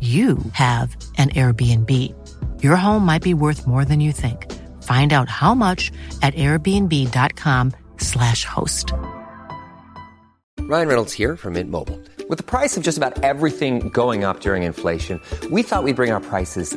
[0.00, 1.92] you have an Airbnb.
[2.62, 4.50] Your home might be worth more than you think.
[4.82, 5.92] Find out how much
[6.22, 8.92] at airbnb.com/slash host.
[10.60, 12.00] Ryan Reynolds here from Mint Mobile.
[12.28, 15.20] With the price of just about everything going up during inflation,
[15.50, 16.76] we thought we'd bring our prices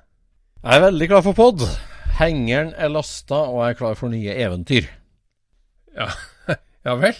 [0.61, 1.63] Jeg er veldig klar for pod.
[2.19, 4.89] Hengeren er lasta, og jeg er klar for nye eventyr.
[5.97, 6.07] Ja,
[6.85, 7.17] ja vel?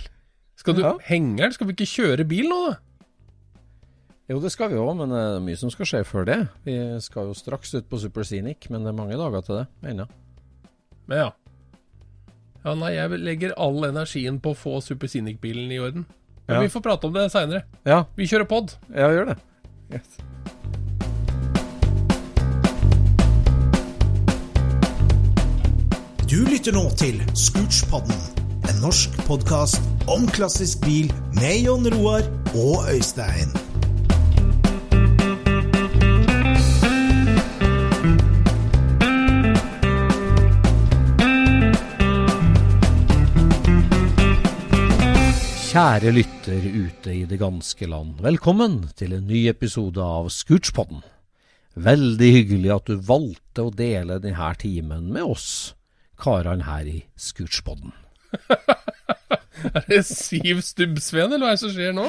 [0.61, 0.94] Skal du Ja.
[1.08, 1.53] Hengeren?
[1.56, 2.78] Skal vi ikke kjøre bil nå, da?
[4.30, 6.38] Jo, det skal vi òg, men det er mye som skal skje før det.
[6.64, 9.66] Vi skal jo straks ut på Super Scenic, men det er mange dager til det
[9.92, 10.06] ennå.
[11.09, 11.30] Men ja.
[12.62, 16.06] Ja, nei, jeg legger all energien på å få Super Scenic-bilen i orden.
[16.46, 16.62] Men Ja.
[16.62, 17.63] vi får prate om det seinere.
[17.85, 18.78] Ja, Vi kjører pod.
[18.94, 19.38] ja, vi gjør det.
[19.97, 20.18] Yes.
[26.31, 28.16] Du lytter nå til Scootspodden,
[28.64, 32.24] en norsk podkast om klassisk bil med Jon Roar
[32.56, 33.52] og Øystein.
[45.68, 48.24] Kjære lytter ute i det ganske land.
[48.24, 51.03] Velkommen til en ny episode av Scootspodden.
[51.75, 55.75] Veldig hyggelig at du valgte å dele denne timen med oss,
[56.21, 57.95] karene her i Scootspodden.
[59.61, 62.05] Er det Siv Stubbsveen, eller hva er det som skjer nå?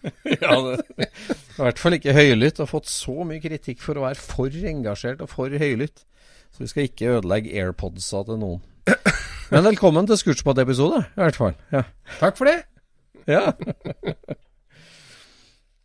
[0.42, 2.58] Ja, det I hvert fall ikke høylytt.
[2.62, 6.02] Har fått så mye kritikk for å være for engasjert og for høylytt.
[6.54, 8.64] Så vi skal ikke ødelegge airpodsa til noen.
[9.52, 11.54] Men velkommen til Scootspot-episode, i hvert fall.
[11.74, 11.84] Ja.
[12.18, 12.58] Takk for det.
[13.30, 13.50] ja.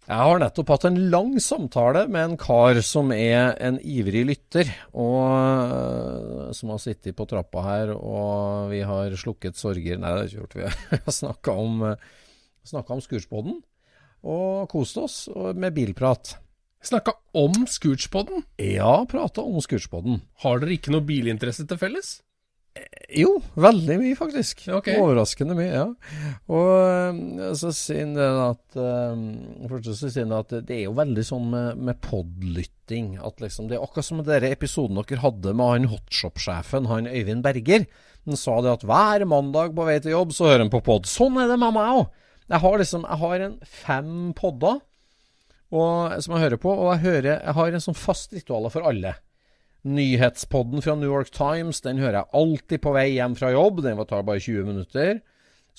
[0.09, 4.71] Jeg har nettopp hatt en lang samtale med en kar som er en ivrig lytter,
[4.97, 10.23] og øh, som har sittet på trappa her, og vi har slukket sorger Nei, det
[10.23, 10.57] har ikke gjort.
[10.57, 12.07] Vi har snakka om, øh,
[12.65, 13.59] snakket om Scootspoden
[14.21, 15.21] og kost oss
[15.57, 16.35] med bilprat.
[16.81, 18.41] Snakka om Scootspoden.
[18.57, 20.21] Ja, prata om Scootspoden.
[20.41, 22.19] Har dere ikke noe bilinteresse til felles?
[23.11, 24.61] Jo, veldig mye faktisk.
[24.71, 24.95] Okay.
[25.01, 25.87] Overraskende mye, ja.
[26.47, 29.25] Og øh, så sier han at øh,
[29.67, 33.67] Først så sier han at det er jo veldig sånn med, med podlytting at liksom
[33.67, 37.89] Det er akkurat som den episoden dere hadde med han hotshop-sjefen, han Øyvind Berger.
[38.29, 41.09] Han sa det at hver mandag på vei til jobb så hører han på pod.
[41.09, 42.07] Sånn er det med meg òg.
[42.51, 44.79] Jeg har liksom Jeg har en fem podder
[45.71, 48.87] og, som jeg hører på, og jeg, hører, jeg har en sånn fast ritualer for
[48.87, 49.13] alle.
[49.81, 53.81] Nyhetspodden fra New York Times den hører jeg alltid på vei hjem fra jobb.
[53.85, 55.21] Den tar bare 20 minutter.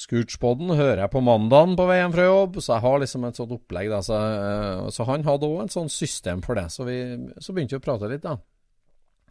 [0.02, 3.38] Scootspodden hører jeg på mandagen på vei hjem fra jobb, så jeg har liksom et
[3.38, 3.92] sånt opplegg.
[4.02, 6.66] Så, eh, så han hadde òg et sånt system for det.
[6.72, 6.98] Så, vi,
[7.38, 8.38] så begynte vi å prate litt, da.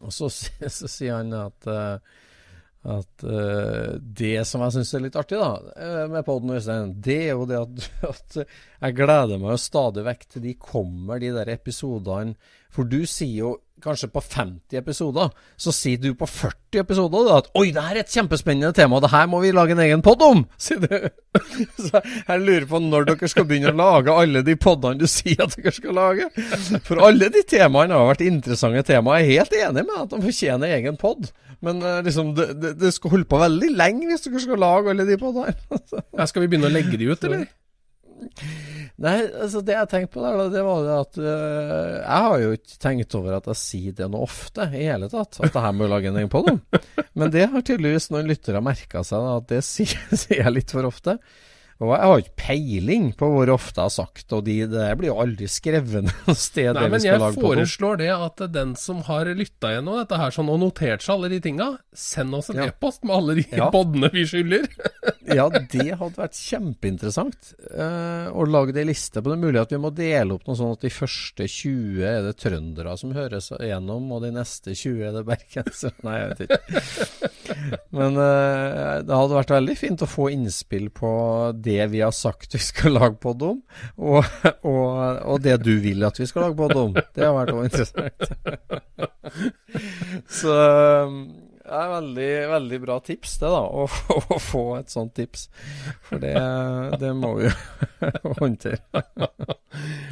[0.06, 0.30] Og så,
[0.80, 2.20] så sier han at eh,
[2.82, 5.52] at eh, det som jeg syns er litt artig da,
[6.10, 10.46] med Øystein, det er jo det at, at jeg gleder meg jo stadig vekk til
[10.48, 12.34] de kommer, de der episodene.
[12.74, 13.52] For du sier jo
[13.84, 17.98] kanskje på 50 episoder, så sier du på 40 episoder da, at 'oi, det her
[18.00, 20.96] er et kjempespennende tema, det her må vi lage en egen pod om', sier du.
[21.82, 25.44] Så jeg lurer på når dere skal begynne å lage alle de podene du sier
[25.46, 26.30] at dere skal lage.
[26.88, 29.24] For alle de temaene har vært interessante temaer.
[29.26, 31.32] Jeg er helt enig med at de fortjener egen pod.
[31.62, 34.94] Men eh, liksom, det, det, det skal holde på veldig lenge hvis dere skal lage
[34.94, 35.56] alle de podene.
[36.18, 37.48] Ja, skal vi begynne å legge de ut, eller?
[39.02, 42.52] Nei, altså det jeg tenkte på der, det var det at uh, jeg har jo
[42.58, 45.74] ikke tenkt over at jeg sier det noe ofte i hele tatt, at det her
[45.74, 46.60] må lage en på dem.
[47.18, 50.76] Men det har tydeligvis noen lyttere merka seg, da, at det sier, sier jeg litt
[50.76, 51.18] for ofte.
[51.82, 55.10] Og jeg har ikke peiling på hvor ofte jeg har sagt og de, det blir
[55.10, 56.72] jo aldri skrevet noe sted.
[56.78, 60.60] Nei, men jeg foreslår det at den som har lytta gjennom dette her sånn og
[60.62, 62.68] notert seg alle de tinga, send oss en Ja.
[62.70, 63.72] e-post med alle de Ja.
[63.76, 64.68] bodene vi skylder.
[65.32, 69.38] Ja, det hadde vært kjempeinteressant Uh, å lage ei liste på det.
[69.40, 72.98] mulig at vi må dele opp noe sånn at de første 20 er det trøndere
[73.00, 75.94] som høres gjennom, og de neste 20 er det bergensere.
[76.04, 77.30] Nei, jeg vet ikke.
[77.96, 81.12] Men uh, det hadde vært veldig fint å få innspill på
[81.64, 83.60] det vi har sagt vi skal lage pod om,
[83.98, 84.24] og,
[84.68, 84.88] og,
[85.34, 86.92] og det du vil at vi skal lage pod om.
[86.96, 88.20] Det har vært også interessant.
[90.42, 90.54] Så
[91.72, 93.62] det er veldig, veldig bra tips, det, da.
[93.64, 93.86] Å,
[94.36, 95.46] å få et sånt tips.
[96.08, 96.34] For det,
[97.00, 97.54] det må vi jo
[98.42, 98.82] håndtere.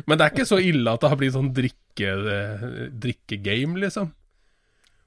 [0.05, 2.63] Men det er ikke så ille at det har blitt sånn drikke, eh,
[3.03, 4.07] drikkegame, liksom.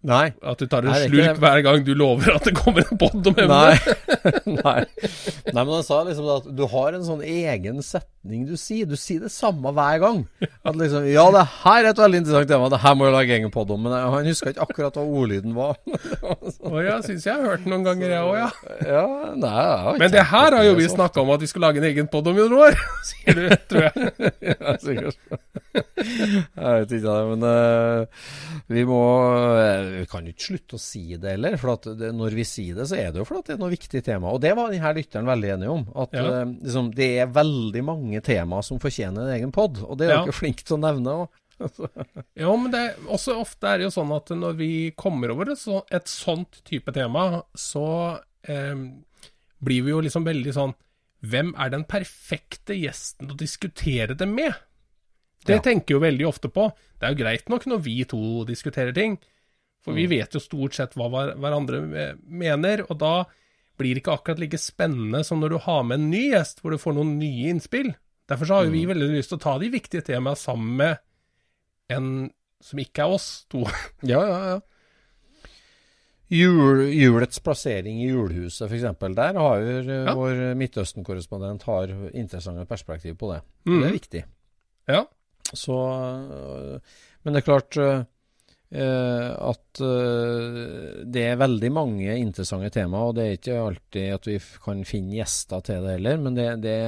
[0.03, 0.33] Nei.
[0.43, 3.29] At du tar en Nei, slurk hver gang du lover at det kommer en pod
[3.31, 3.45] om Nei.
[3.47, 4.09] emnet.
[4.65, 4.81] Nei.
[5.53, 7.79] Nei, men han sa liksom at du har en sånn egen
[8.23, 8.87] setning du sier.
[8.87, 10.27] Du sier det samme hver gang.
[10.65, 12.69] At liksom Ja, det her er et veldig interessant tema.
[12.71, 13.83] Det her må jeg lage egen podd om.
[13.83, 15.77] Men han huska ikke akkurat hva ordlyden var.
[16.73, 18.51] Å ja, syns jeg har hørt den noen ganger, jeg òg, ja.
[18.87, 19.05] Ja,
[19.35, 21.89] nei, jeg Men det her har jo vi snakka om at vi skulle lage en
[21.91, 22.79] egen podd om i noen år,
[23.11, 24.13] sier du, tror jeg.
[24.53, 25.19] ja, sikkert.
[25.73, 28.25] Jeg vet ikke det, men uh,
[28.73, 29.01] vi må
[29.57, 31.57] uh, Vi kan jo ikke slutte å si det heller.
[31.61, 33.73] For at det, når vi sier det, så er det jo fordi det er noe
[33.73, 34.33] viktig tema.
[34.35, 35.85] Og det var denne lytteren veldig enig om.
[36.05, 36.25] At Ja.
[36.43, 39.79] uh, liksom, det er veldig mange temaer som fortjener en egen pod.
[39.83, 40.25] Og det er Ja.
[40.25, 41.29] dere flinke til å nevne òg.
[42.37, 45.59] Jo, men det også ofte er det jo sånn at når vi kommer over et,
[45.59, 48.19] så, et sånt type tema, så
[48.49, 48.75] eh,
[49.63, 50.75] blir vi jo liksom veldig sånn
[51.23, 54.55] Hvem er den perfekte gjesten å diskutere det med?
[55.47, 55.61] Det Ja.
[55.63, 56.73] tenker jo veldig ofte på.
[56.99, 59.19] Det er jo greit nok når vi to diskuterer ting,
[59.85, 59.97] for Mm.
[59.97, 63.25] vi vet jo stort sett hva hver, hverandre eh, mener, og da
[63.79, 66.71] blir det ikke akkurat like spennende som når du har med en ny gjest, hvor
[66.73, 67.95] du får noen nye innspill.
[68.29, 68.73] Derfor så har Mm.
[68.73, 70.99] vi veldig lyst til å ta de viktige temaene sammen med
[71.91, 72.31] en
[72.63, 73.65] som ikke er oss to.
[74.03, 74.61] Ja, ja, ja.
[76.33, 78.87] Jul, julets plassering i julehuset, f.eks.
[79.19, 80.15] Der har jo eh, Ja.
[80.17, 83.43] vår Midtøsten-korrespondent har interessante perspektiv på det.
[83.69, 83.81] Mm.
[83.83, 84.23] Det er viktig.
[84.89, 85.03] Ja.
[85.53, 85.77] Så
[87.25, 88.05] Men det er klart øh,
[88.73, 94.39] at øh, det er veldig mange interessante temaer, og det er ikke alltid at vi
[94.65, 96.17] kan finne gjester til det heller.
[96.25, 96.79] Men det, det,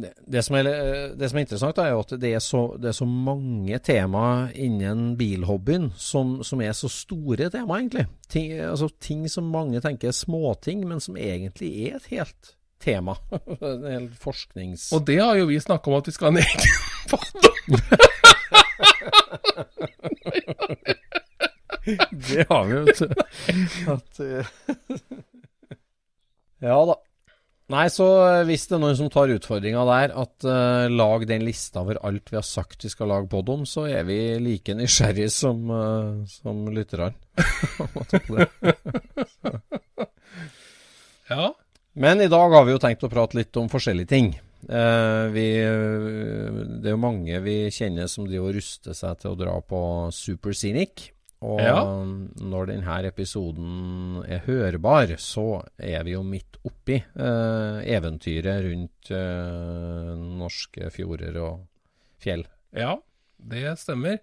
[0.00, 2.62] det, det, som, er, øh, det som er interessant, er jo at det er så,
[2.80, 8.06] det er så mange temaer innen bilhobbyen som, som er så store tema, egentlig.
[8.28, 12.54] Ting, altså, ting som mange tenker er småting, men som egentlig er et helt
[12.84, 13.16] tema.
[13.60, 14.92] en hel forsknings...
[14.92, 16.60] Og det har jo vi snakka om at vi skal ha en egen
[17.10, 17.52] pod om.
[22.10, 23.08] Det har vi, vet du.
[23.92, 24.46] At, eh,
[26.64, 26.94] ja da.
[27.72, 31.46] Nei, så eh, hvis det er noen som tar utfordringa der, at uh, lag den
[31.46, 34.74] lista over alt vi har sagt vi skal lage pod om, så er vi like
[34.76, 37.14] nysgjerrige som, uh, som lytterne.
[41.24, 41.54] Ja.
[41.96, 44.26] Men i dag har vi jo tenkt å prate litt om forskjellige ting.
[44.68, 49.38] Uh, vi, det er jo mange vi kjenner som driver og ruster seg til å
[49.40, 49.80] dra på
[50.12, 51.13] Super Scenic.
[51.44, 51.76] Og Ja.
[52.40, 60.14] når denne episoden er hørbar, så er vi jo midt oppi eh, eventyret rundt eh,
[60.40, 61.66] norske fjorder og
[62.22, 62.46] fjell.
[62.72, 62.94] ja,
[63.44, 64.18] det stemmer.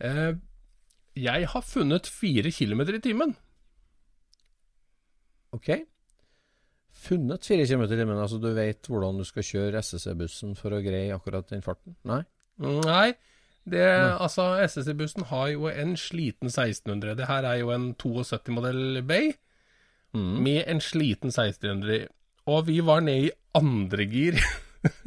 [0.00, 0.32] Eh,
[1.18, 3.36] jeg har funnet fire kilometer i timen.
[5.54, 5.70] Ok?
[6.98, 10.80] Funnet fire kilometer i timen, altså du vet hvordan du skal kjøre SSC-bussen for å
[10.82, 11.94] greie akkurat den farten?
[12.08, 12.22] Nei?
[12.58, 13.12] Nei,
[13.70, 13.84] det,
[14.20, 17.14] altså SSI-bussen har jo en sliten 1600.
[17.18, 19.32] Det her er jo en 72-modell Bay
[20.14, 20.38] Mm.
[20.42, 22.06] med en sliten 1600.
[22.48, 24.38] Og vi var nede i andre gir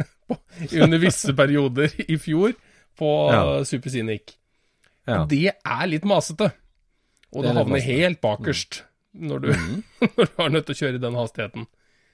[0.83, 2.53] under visse perioder i fjor
[2.99, 3.63] på Ja.
[3.65, 4.35] Super Scenic.
[5.09, 5.23] Ja.
[5.25, 6.51] Det er litt masete.
[7.33, 7.89] Og Det du er havner masete.
[7.89, 7.97] Mm.
[7.97, 9.49] helt bakerst når, du,
[10.17, 11.65] når du er nødt til å kjøre i den hastigheten.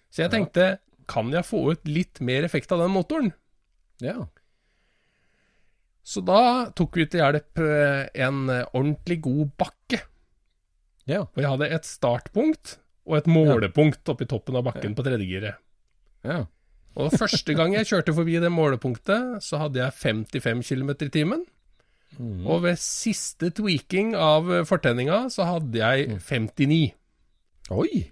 [0.09, 0.69] Så jeg tenkte,
[1.11, 3.33] kan jeg få ut litt mer effekt av den motoren?
[4.01, 4.27] ja.
[6.07, 9.99] Så da tok vi til hjelp eh, en eh, ordentlig god bakke.
[11.07, 11.25] Ja.
[11.25, 15.59] Og jeg hadde et startpunkt og et målepunkt oppi toppen av bakken på tredjegiret.
[16.27, 16.45] ja.
[16.97, 21.43] Og første gang jeg kjørte forbi det målepunktet, så hadde jeg 55 km i timen.
[22.17, 22.47] Mm.
[22.49, 26.79] Og ved siste tweaking av eh, fortenninga, så hadde jeg 59.
[27.77, 28.07] Oi!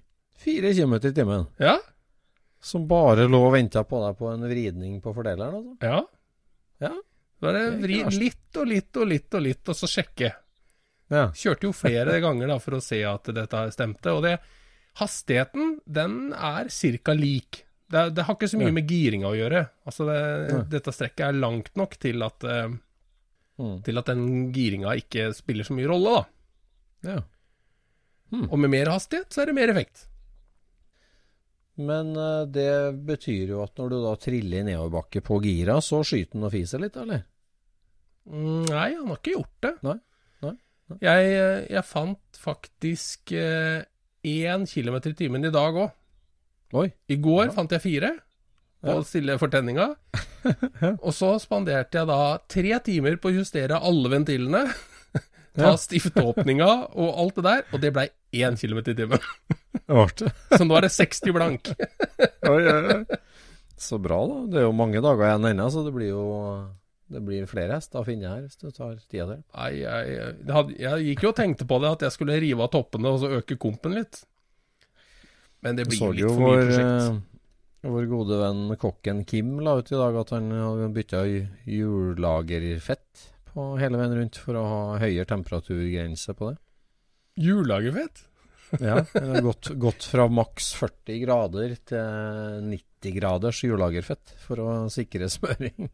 [0.46, 1.48] 4 km i timen.
[1.58, 1.80] Ja,
[2.62, 5.58] Som bare lå og venta på deg på en vridning på fordeleren?
[5.64, 5.76] Altså.
[5.82, 6.00] Ja.
[6.86, 6.94] Ja.
[7.42, 10.32] Da er det vri litt og litt og litt og litt, og så sjekke.
[11.12, 11.28] Ja.
[11.36, 14.14] Kjørte jo flere ganger da for å se at dette stemte.
[14.16, 14.38] Og det,
[15.02, 16.70] hastigheten, den er
[17.04, 17.14] ca.
[17.14, 17.62] lik.
[17.92, 18.78] Det, det har ikke så mye Ja.
[18.80, 19.60] med giringa å gjøre.
[19.86, 20.18] Altså det,
[20.50, 20.62] ja.
[20.78, 22.74] dette strekket er langt nok til at, uh,
[23.56, 23.78] Mm.
[23.86, 27.12] til at den giringa ikke spiller så mye rolle, da.
[27.14, 27.22] ja.
[28.34, 28.50] Mm.
[28.52, 30.08] Og med mer hastighet, så er det mer effekt.
[31.78, 32.70] Men eh, det
[33.08, 36.54] betyr jo at når du da triller i nedoverbakke på gira, så skyter den og
[36.54, 37.26] fiser litt, eller?
[38.30, 39.74] Mm, Nei, han har ikke gjort det.
[39.86, 39.98] Nei,
[40.46, 40.54] nei,
[40.90, 40.98] nei.
[41.04, 45.92] Jeg, eh, jeg fant faktisk én kilometer i timen i dag òg.
[47.08, 47.52] I går Ja.
[47.56, 48.10] fant jeg fire
[48.84, 49.04] på Ja.
[49.04, 49.96] stille fortenninga.
[51.06, 54.66] og så spanderte jeg da tre timer på å justere alle ventilene.
[55.56, 55.76] Ta Ja.
[55.80, 59.22] stiftåpninga og alt det der, og det blei én km i timen.
[60.58, 61.70] Så nå er det 60 blank.
[62.52, 63.20] Oi, oi, oi.
[63.78, 64.42] Så bra, da.
[64.52, 66.26] Det er jo mange dager igjen ennå, så det blir jo
[67.12, 69.42] det blir flere hester å finne her hvis du tar tida til.
[69.54, 72.72] Nei, jeg, jeg, jeg gikk jo og tenkte på det, at jeg skulle rive av
[72.74, 74.24] toppene og så øke kompen litt.
[75.62, 77.06] Men det blir jo litt for mye vår, prosjekt.
[77.86, 81.22] eh, vår gode venn kokken Kim la ut i dag at han hadde bytta
[81.70, 86.58] hjullagerfett på hele veien rundt for å ha høyere temperaturgrense på det.
[87.46, 88.26] Hjullagerfett?
[88.82, 89.02] Ja,
[89.46, 95.92] gått, gått fra maks 40 grader til 90 graders hjullagerfett for å sikre smøring.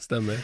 [0.00, 0.40] Stemmer.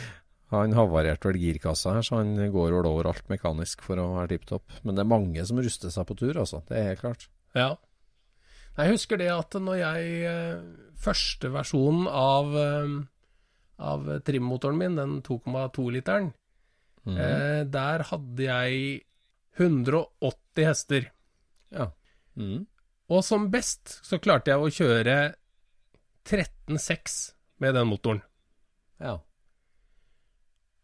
[0.52, 4.32] Han havarerte vel girkassa her, så han går vel over alt mekanisk for å være
[4.32, 4.78] tipp topp.
[4.82, 6.62] Men det er mange som ruster seg på tur, altså.
[6.68, 7.28] Det er helt klart.
[7.56, 7.68] Ja.
[8.78, 10.60] Jeg husker det at når jeg eh,
[10.98, 12.94] Første versjonen av, eh,
[13.86, 16.32] av trimmotoren min, den 2,2-literen,
[17.08, 17.18] Mhm.
[17.24, 19.04] eh, der hadde jeg
[19.58, 21.08] 180 hester.
[21.72, 21.88] Ja.
[22.36, 22.66] Mm.
[23.08, 25.14] Og som best så klarte jeg å kjøre
[26.28, 28.22] 13,6 med den motoren.
[29.00, 29.18] ja.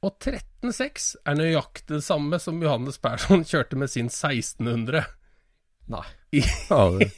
[0.04, 5.00] Og 13,6 er nøyaktig det samme som Johannes Persson kjørte med sin 1600.
[5.88, 6.04] Nei.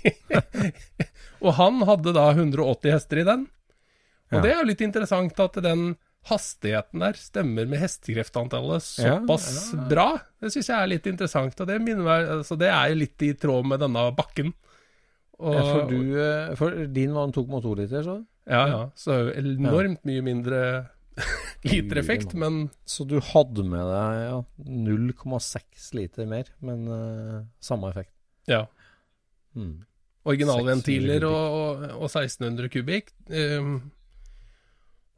[1.43, 3.47] Og han hadde da 180 hester i den.
[4.31, 4.43] Og Ja.
[4.43, 9.88] det er jo litt interessant at den hastigheten der stemmer med hestekreftantallet såpass ja, ja.
[9.90, 10.06] bra.
[10.42, 13.33] Det syns jeg er litt interessant, og det, meg, altså det er jo litt i
[13.38, 14.52] tråd med denne bakken.
[15.37, 18.21] Og, for, du, eh, for din var en 2,2 liter, så?
[18.49, 18.83] Ja, ja.
[18.97, 20.61] Så enormt mye mindre
[21.73, 28.14] litereffekt, men Så du hadde med deg ja, 0,6 liter mer, men uh, samme effekt.
[28.50, 28.66] ja.
[29.56, 29.85] Mm.
[30.26, 33.12] Originalventiler og, og 1600 kubikk.
[33.30, 33.76] Um,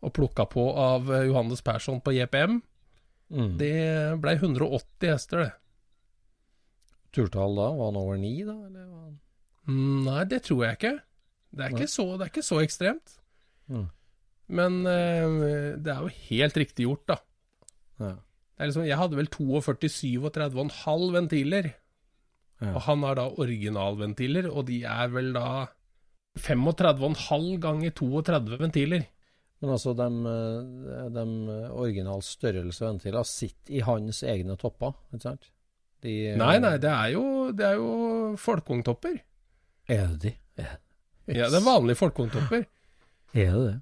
[0.04, 2.60] og plukka på av eh, Johannes Persson på JPM.
[3.28, 3.50] Mm.
[3.60, 3.74] Det
[4.22, 5.52] blei 180 hester, det.
[7.16, 8.56] Turtall da, var han over 9 da?
[8.68, 9.16] Eller var han?
[9.68, 10.94] Mm, Nei, det tror jeg ikke.
[11.48, 13.18] Det er ikke så, det er ikke så ekstremt.
[13.72, 13.88] Mm.
[14.58, 17.18] Men eh, det er jo helt riktig gjort, da.
[17.98, 18.14] Ja.
[18.14, 21.72] Det er liksom, jeg hadde vel 42, 37,5 ventiler.
[22.58, 22.72] Ja.
[22.72, 25.68] Og han har da originalventiler, og de er vel da
[26.42, 29.06] 35,5 ganger 32 ventiler.
[29.58, 31.24] Men altså, de, eh, de
[31.74, 35.48] original størrelse ventiler sitter i hans egne topper, ikke sant?
[36.04, 37.24] De, eh, Nei, nei, det er jo,
[37.56, 39.18] det er jo folkeungtopper.
[39.90, 40.34] Er det de?
[41.34, 42.62] Ja, det er vanlige folkeungtopper.
[43.34, 43.80] er det det?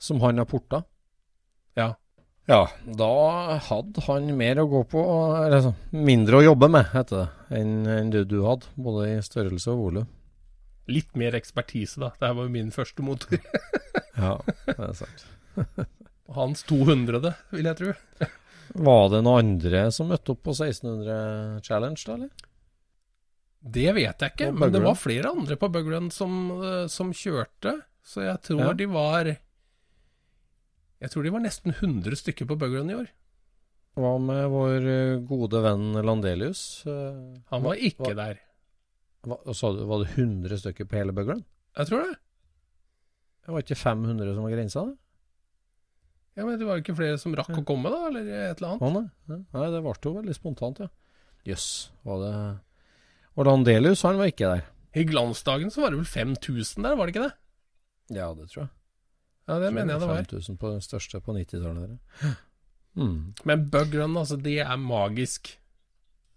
[0.00, 0.84] Som han har porta?
[1.76, 1.90] Ja.
[2.48, 2.64] Ja,
[2.98, 3.10] da
[3.62, 5.02] hadde han mer å gå på,
[5.44, 7.26] eller altså, mindre å jobbe med, heter det,
[7.60, 10.08] enn enn det du hadde, både i størrelse og volum.
[10.88, 12.08] Litt mer ekspertise, da.
[12.18, 13.38] Det her var jo min første motor.
[14.20, 14.34] Ja,
[14.66, 15.22] det er sant.
[16.36, 17.92] Hans 200., vil jeg tro.
[18.86, 22.30] Var det noen andre som møtte opp på 1600 Challenge, da, eller?
[23.60, 27.74] Det vet jeg ikke, men det var flere andre på Bugrun som, eh, som kjørte.
[28.06, 28.72] Så jeg tror Ja.
[28.76, 29.24] de var
[31.00, 33.08] Jeg tror de var nesten 100 stykker på Bugrun i år.
[33.96, 36.84] Hva med vår eh, gode venn Landelius?
[36.86, 38.38] Han var ikke der.
[39.26, 41.44] Hva- sa du, var det 100 stykker på hele Bugland?
[41.76, 42.16] Jeg tror det.
[43.46, 44.84] Det var ikke 500 som var grensa?
[44.86, 44.96] da?
[46.38, 48.76] Ja, men Det var jo ikke flere som rakk å komme, da, eller et eller
[48.76, 49.12] annet.
[49.28, 49.38] Nei.
[49.52, 50.88] Nei, det ble jo veldig spontant, ja.
[51.48, 51.66] Jøss,
[52.04, 52.34] var det
[53.40, 54.64] Orlandelius, han var ikke der.
[55.00, 58.16] I glansdagen så var det vel 5000 der, var det ikke det?
[58.18, 58.70] Ja, det tror jeg.
[59.50, 60.22] Ja, det mener jeg det var.
[60.24, 61.98] 5000 på den største på 90-tallet.
[62.98, 63.34] Mm.
[63.46, 65.52] Men Bugrun, altså, det er magisk.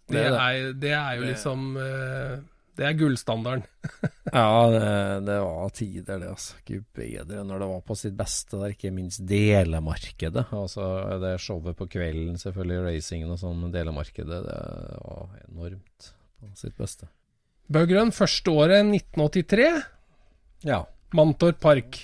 [0.08, 0.40] Det, Det er det.
[0.40, 2.40] er, det er jo liksom eh,
[2.78, 3.66] Det er gullstandarden.
[4.34, 6.30] Ja, det, det var tider, det.
[6.32, 6.56] altså.
[6.66, 8.58] Gud bedre når det var på sitt beste.
[8.58, 10.48] Der, ikke minst delemarkedet.
[10.58, 10.88] Altså
[11.22, 14.56] Det showet på kvelden, selvfølgelig, racingen og sånn, men delemarkedet det
[15.04, 16.08] var enormt
[16.42, 17.12] på sitt beste.
[17.74, 19.68] Bøgrønn, første året 1983.
[20.66, 20.82] Ja.
[21.14, 22.00] Mantorp Park.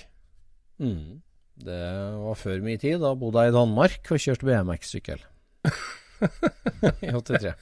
[0.78, 1.18] Mm.
[1.60, 1.80] Det
[2.22, 3.00] var før min tid.
[3.02, 5.26] Da bodde jeg i Danmark og kjørte BMX-sykkel.
[7.02, 7.56] I 83.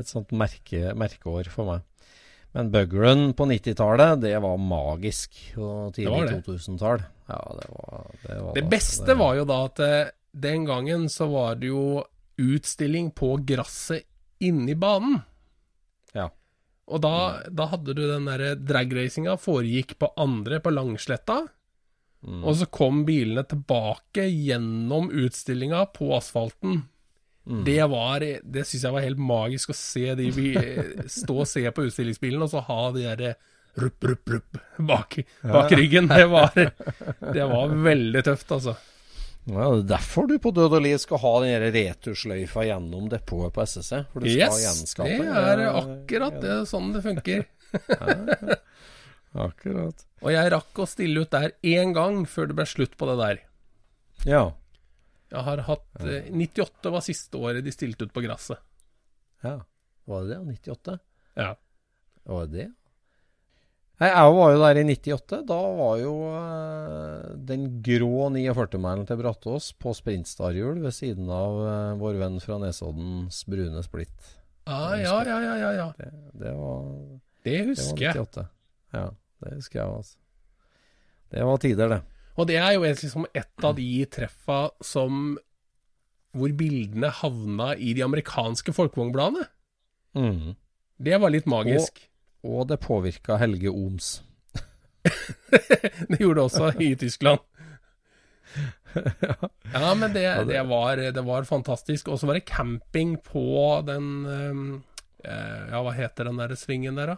[0.00, 1.84] Et sånt merke, merkeår for meg.
[2.56, 5.34] Men bugrun på 90-tallet, det var magisk.
[5.60, 6.38] Og tidlig det.
[6.46, 7.02] 2000-tall.
[7.28, 8.36] Ja, det var det.
[8.46, 11.82] Var Det da- beste var jo da at eh, den gangen så var det jo
[12.40, 14.06] utstilling på gresset
[14.44, 15.18] inni banen.
[16.16, 16.30] Ja.
[16.88, 17.12] Og da,
[17.50, 21.42] da hadde du den derre dragracinga foregikk på andre, på Langsletta.
[22.26, 22.42] Mm.
[22.44, 26.84] Og så kom bilene tilbake gjennom utstillinga på asfalten.
[27.46, 27.60] Mm.
[27.64, 30.48] Det var Det syns jeg var helt magisk å se de vi
[31.20, 33.36] stå og se på utstillingsbilen, og så ha de derre
[33.76, 36.08] rupp, rupp, rupp bak, bak ryggen.
[36.10, 38.74] Det var, det var veldig tøft, altså.
[39.46, 43.54] Ja, det er derfor du på Død og Liv skal ha den retursløyfa gjennom depotet
[43.54, 44.00] på SSC.
[44.10, 47.44] For du skal Yes, gjenskape det er akkurat det, sånn det funker.
[49.36, 50.02] Akkurat.
[50.24, 53.16] Og jeg rakk å stille ut der én gang før det ble slutt på det
[53.20, 53.42] der.
[54.26, 54.44] Ja.
[55.36, 58.58] Jeg har hatt eh, 98 var siste året de stilte ut på gresset.
[59.44, 59.58] ja.
[60.06, 60.58] Var det det?
[60.62, 60.92] 98?
[61.34, 61.48] Ja.
[62.30, 62.66] Var det det?
[63.98, 65.38] Nei, jeg var jo der i 98.
[65.48, 71.94] Da var jo eh, den grå 49-mælen til Brattås på sprintstarhjul ved siden av eh,
[71.98, 74.30] vår venn fra Nesoddens brune splitt.
[74.68, 75.88] Ah, ja, ja, ja, ja, ja.
[75.98, 76.10] Det,
[76.44, 76.86] det var
[77.42, 78.26] Det Det husker var jeg.
[78.30, 78.46] 98.
[79.00, 79.04] Ja,
[79.42, 80.16] det husker jeg altså.
[81.34, 82.00] Det var tider, det.
[82.36, 85.36] Og det er jo liksom et av de treffa som
[86.36, 89.46] Hvor bildene havna i de amerikanske folkevognbladene.
[90.16, 90.52] Mm.
[91.00, 92.02] Det var litt magisk.
[92.44, 94.20] Og det påvirka Helge Ohms.
[96.10, 97.40] Det gjorde det også i Tyskland.
[99.72, 102.08] Ja, men det, det, var, det var fantastisk.
[102.08, 104.06] Og så var det camping på den
[105.20, 107.16] eh, Ja, hva heter den der svingen der, da?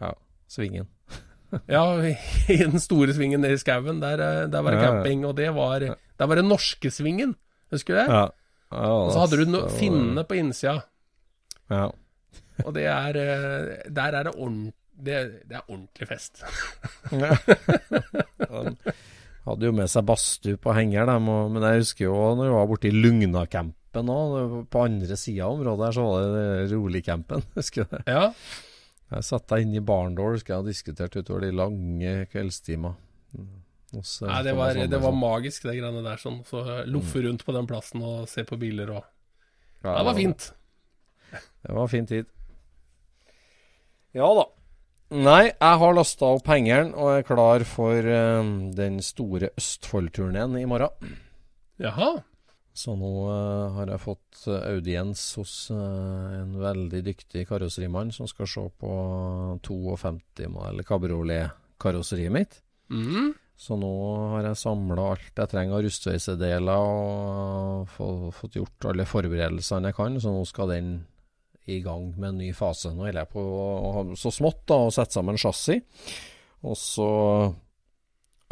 [0.00, 0.14] Ja,
[0.48, 0.88] Svingen.
[1.68, 1.84] Ja,
[2.48, 4.00] i den store svingen nede i skauen.
[4.02, 4.92] Der, eh, der var det Ja, ja.
[4.92, 5.26] camping.
[5.28, 7.34] Og det var Der var det norske svingen,
[7.70, 8.06] husker du det?
[8.08, 8.26] Ja.
[8.72, 10.80] ja Og så hadde du no finnene på innsida.
[11.70, 11.90] Ja.
[12.64, 16.42] Og det er eh, Der er det ordentlig det, det er ordentlig fest.
[18.52, 18.76] Han
[19.46, 22.52] hadde jo med seg badstue på henger, dem, og, men jeg husker jo når vi
[22.54, 24.58] var borte i Lugnacampen òg.
[24.70, 28.04] På andre sida av området her så var det roligcampen, husker du det?
[28.06, 28.28] Ja.
[29.12, 32.96] Jeg satt deg inne i barndår, husker jeg, og diskuterte utover de lange kveldstimer.
[33.36, 33.50] Mm.
[33.92, 36.16] Nei, det var, det var magisk, det greiene der.
[36.16, 39.02] sånn Så Loffe rundt på den plassen og se på biler og
[39.82, 40.46] Ja, Det var fint.
[41.32, 42.30] Det var fin tid.
[44.16, 44.46] Ja da.
[45.12, 48.40] Nei, jeg har lasta opp hengeren og er klar for uh,
[48.72, 51.18] den store Østfold-turneen i morgen.
[51.82, 52.14] Jaha.
[52.72, 58.24] Så nå uh, har jeg fått eh, audiens hos uh, en veldig dyktig karosserimann som
[58.30, 58.92] skal se på
[59.66, 62.58] 52-modell kabriolet-karosseriet mitt.
[62.88, 63.32] Mm.
[63.62, 63.90] Så nå
[64.32, 69.98] har jeg samla alt jeg trenger av rustveisedeler og få, fått gjort alle forberedelsene jeg
[70.00, 70.92] kan, så nå skal den
[71.70, 72.90] i gang med en ny fase.
[72.90, 73.66] Nå holder jeg på å,
[74.00, 75.84] å- så smått da, å sette sammen chassis.
[76.66, 77.06] Og så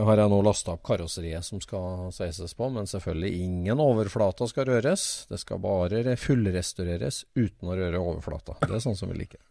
[0.07, 4.69] har jeg nå lasta opp karosseriet som skal sveises på, men selvfølgelig ingen overflater skal
[4.69, 5.07] røres.
[5.31, 8.59] Det skal bare fullrestaureres uten å røre overflata.
[8.65, 9.43] Det er sånn som vi liker.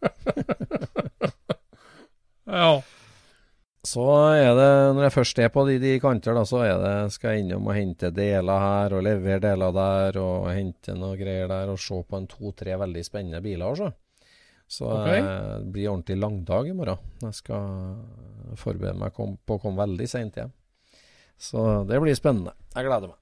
[2.50, 2.82] Ja.
[3.86, 6.94] Så er det, når jeg først er på de, de kanter, da, så er det,
[7.14, 11.48] skal jeg innom og hente deler her, og levere deler der, og hente noe greier
[11.48, 13.92] der, og se på en to-tre veldig spennende biler, altså.
[14.70, 15.18] Så okay.
[15.18, 17.00] eh, det blir ordentlig langdag i morgen.
[17.24, 20.52] Jeg skal forberede meg på å komme veldig seint hjem.
[21.40, 22.52] Så det blir spennende.
[22.76, 23.18] Jeg gleder meg.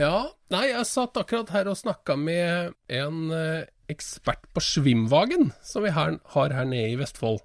[0.00, 0.16] ja.
[0.54, 5.90] Nei, jeg satt akkurat her og snakka med en eh, ekspert på svimvagen som vi
[5.92, 7.40] her, har her nede i Vestfold.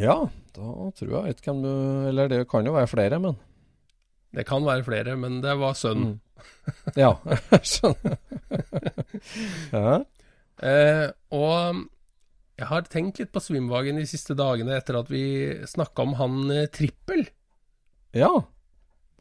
[0.00, 0.16] Ja,
[0.56, 3.36] da tror jeg ikke hvem du Eller det kan jo være flere, men
[4.34, 6.16] Det kan være flere, men det var sønnen.
[6.98, 7.12] Ja,
[7.62, 8.18] skjønner.
[9.70, 10.02] ja.
[10.62, 11.84] Eh, og
[12.54, 15.24] jeg har tenkt litt på svimvagen de siste dagene etter at vi
[15.66, 17.26] snakka om han eh, Trippel.
[18.14, 18.32] ja.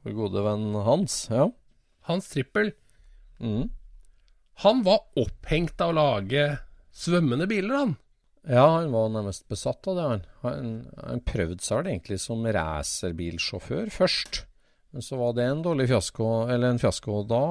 [0.03, 1.29] Vår gode venn Hans.
[1.31, 1.45] Ja.
[2.09, 2.73] Hans Trippel.
[3.39, 3.69] Mm.
[4.65, 6.57] Han var opphengt av å lage
[6.91, 7.93] svømmende biler, han.
[8.43, 10.07] Ja, han var nærmest besatt av det.
[10.09, 14.43] Han, han, han prøvde seg vel egentlig som racerbilsjåfør først.
[14.91, 17.43] Men så var det en dårlig fiasko, eller en fiasko, og da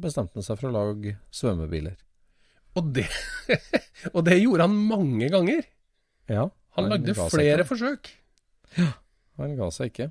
[0.00, 2.00] bestemte han seg for å lage svømmebiler.
[2.78, 3.06] Og det,
[4.14, 5.66] og det gjorde han mange ganger.
[6.30, 7.68] Ja, Han, lagde flere ikke.
[7.72, 8.10] forsøk.
[9.40, 10.10] Han ga seg ikke.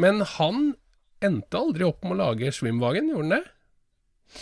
[0.00, 0.72] Men han
[1.24, 4.40] endte aldri opp med å lage svimvagen, gjorde han det?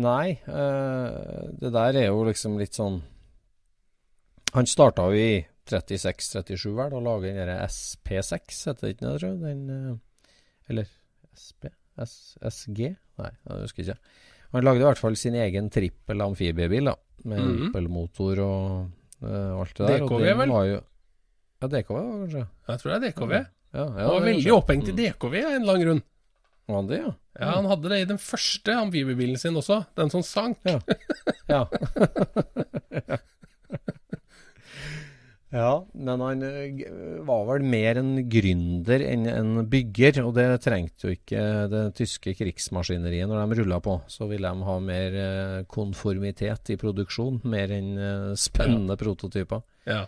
[0.00, 3.00] Nei, øh, det der er jo liksom litt sånn
[4.54, 9.14] Han starta jo i 3637 vel, og lage den derre SP6, heter det ikke det,
[9.20, 9.40] tror jeg?
[9.42, 10.32] Den, eh,
[10.70, 10.90] eller
[11.38, 11.70] SP?
[12.02, 12.14] S,
[12.50, 12.80] SG?
[13.20, 13.98] Nei, jeg husker ikke.
[14.54, 16.96] Han lagde i hvert fall sin egen trippel amfibiebil, da.
[17.24, 17.58] Med mm -hmm.
[17.58, 18.90] trippelmotor og
[19.22, 20.06] uh, alt det der.
[20.06, 20.48] DKV vel?
[20.48, 20.80] Jo,
[21.60, 22.46] ja, DKV kanskje.
[22.68, 23.32] Jeg tror det er DKV.
[23.32, 26.02] Ja, ja, Han var veldig opphengt i DKV av en annen grunn.
[26.66, 27.12] Var han det, ja?
[27.40, 30.58] Ja, Han hadde det i den første amfibiebilen sin også, den som sank.
[30.64, 30.80] Ja.
[31.48, 31.66] Ja.
[35.50, 36.82] ja, men han eh,
[37.26, 42.34] var vel mer en gründer enn en bygger, og det trengte jo ikke det tyske
[42.38, 43.98] krigsmaskineriet når de rulla på.
[44.10, 47.92] Så ville de ha mer eh, konformitet i produksjon, mer enn
[48.38, 49.62] spennende spennende prototyper.
[49.84, 50.06] Ja.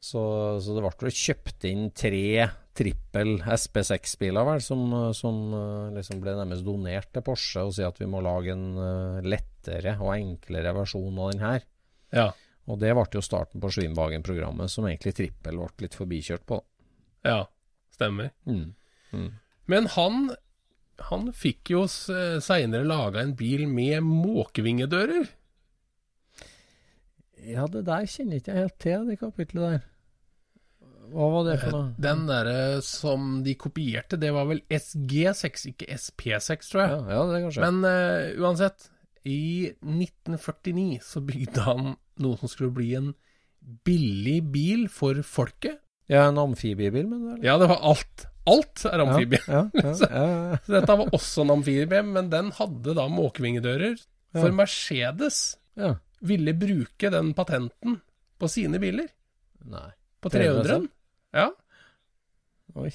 [0.00, 0.22] Så,
[0.62, 4.82] så det ble kjøpt inn tre trippel SP6-biler vel, som,
[5.16, 8.66] som eh, liksom ble nærmest donert til Porsche og si at vi må lage en
[8.76, 11.64] eh, lettere og enklere versjon av den her.
[12.14, 12.28] Ja.
[12.66, 16.62] Og det ble jo starten på Svinbagen-programmet, som egentlig trippel ble litt forbikjørt på.
[17.26, 17.44] ja.
[17.96, 18.26] Stemmer.
[18.44, 18.74] Mm.
[19.16, 19.28] Mm.
[19.72, 20.26] Men han
[21.08, 25.28] han fikk jo seinere laga en bil med måkevingedører.
[27.46, 29.84] Ja, det der kjenner ikke jeg helt til, det kapitlet der.
[31.06, 31.90] Hva var det for noe?
[32.02, 36.96] Den derre som de kopierte, det var vel SG6, ikke SP6, tror jeg.
[36.96, 37.68] Ja, ja, det kanskje.
[37.68, 38.88] Men uh, uansett,
[39.26, 43.10] i 1949 så bygde han noe som skulle bli en
[43.86, 45.80] billig bil for folket.
[46.10, 47.36] ja, en amfibiebil, men det?
[47.46, 48.26] Ja, det var alt.
[48.46, 49.42] Alt er amfibie.
[49.50, 53.98] Ja, ja, ja, Så dette var også en amfibie, men den hadde da måkevingedører.
[54.36, 55.96] For Mercedes ja.
[56.20, 58.00] ville bruke den patenten
[58.38, 59.08] på sine biler.
[59.66, 59.88] Nei.
[60.22, 60.62] På 300?
[60.62, 60.88] 300-en.
[61.36, 61.50] Ja.
[62.76, 62.92] Oi.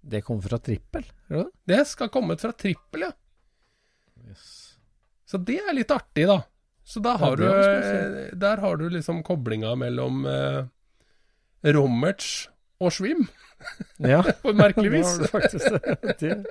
[0.00, 1.48] Det kom fra trippel, det det?
[1.68, 3.12] Det skal komme fra trippel, ja.
[5.28, 6.40] Så det er litt artig, da.
[6.90, 10.64] Så da har du, eh, der har du liksom koblinga mellom eh,
[11.70, 12.48] Rommerts
[12.80, 13.26] og Schwim,
[14.12, 14.22] Ja.
[14.42, 15.12] på merkelig vis.
[15.20, 15.76] Det faktisk
[16.18, 16.34] det.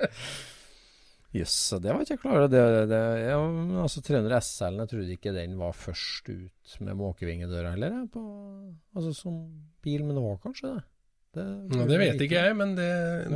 [1.30, 2.54] Jøss, det var ikke jeg klar over.
[3.22, 3.36] Ja,
[3.84, 8.22] altså 300 SL-en, jeg trodde ikke den var først ut med måkevingedøra heller, på,
[8.96, 9.36] altså som
[9.84, 10.80] bil, men det var kanskje det.
[11.38, 11.44] Det,
[11.78, 12.88] Ja, det vet ikke jeg, men det,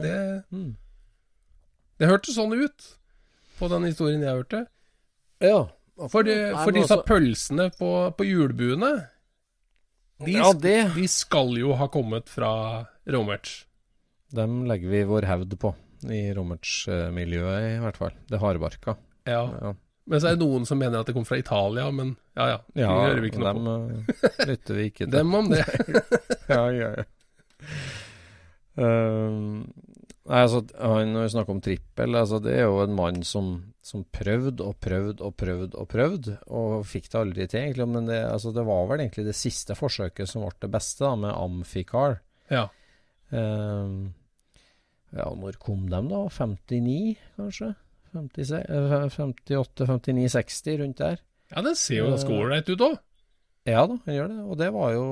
[0.02, 0.16] det,
[0.50, 0.72] Mm.
[2.02, 2.88] det hørtes sånn ut
[3.60, 4.64] på den historien jeg hørte.
[5.44, 5.60] Ja.
[6.10, 8.92] For, de, for disse altså- pølsene på, på julbuene
[10.24, 10.94] de, Ja, det.
[10.96, 12.50] de skal jo ha kommet fra
[13.10, 13.64] Romerts.
[14.34, 15.70] Dem legger vi vår hevd på,
[16.10, 18.14] i Romerts-miljøet i hvert fall.
[18.30, 18.96] Det hardbarka.
[19.30, 19.42] Ja.
[19.60, 19.72] Ja,
[20.10, 22.58] Men så er det noen som mener at det kom fra Italia, men ja ja.
[22.74, 23.76] Det ja hører vi ikke noe dem på.
[24.38, 25.12] dem lytter vi ikke til.
[25.14, 25.62] Dem om det.
[26.54, 27.04] ja, ja, ja.
[28.76, 29.64] Ehm,
[30.30, 33.50] nei, altså, når vi snakker om trippel, altså, det er jo en mann som,
[33.84, 37.88] som prøvde og prøvde og prøvde og prøvde, og fikk det aldri til, egentlig.
[37.96, 41.14] Men det, altså, det var vel egentlig det siste forsøket som ble det beste, da,
[41.26, 42.20] med Amficar.
[42.52, 42.66] Ja.
[43.34, 44.14] Um,
[45.14, 46.22] ja, når kom de, da?
[46.30, 47.74] 59, kanskje?
[48.14, 51.18] 56, eh, 58, 59, 60, rundt der.
[51.50, 52.96] ja, den ser jo ganske Eh, ålreit ut òg.
[53.64, 54.38] Ja da, den gjør det.
[54.44, 55.04] Og det var jo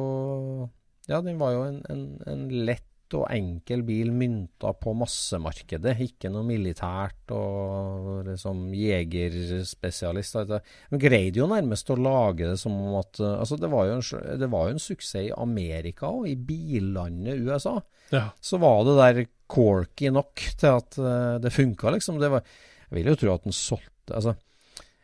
[1.08, 2.86] Ja, den var jo en, en, en lett
[3.18, 5.94] og enkel bil mynta på massemarkedet.
[6.06, 10.40] Ikke noe militært og liksom jegerspesialist.
[10.48, 10.60] De.
[11.02, 14.48] Greide jo nærmest å lage det som om at Altså, det var jo en, det
[14.52, 17.78] var jo en suksess i Amerika og i billandet USA.
[18.12, 18.28] Ja.
[18.40, 22.20] Så var det der corky nok til at eh, det funka, liksom.
[22.22, 22.44] Det var,
[22.88, 24.34] jeg vil jo tro at den solgte Altså,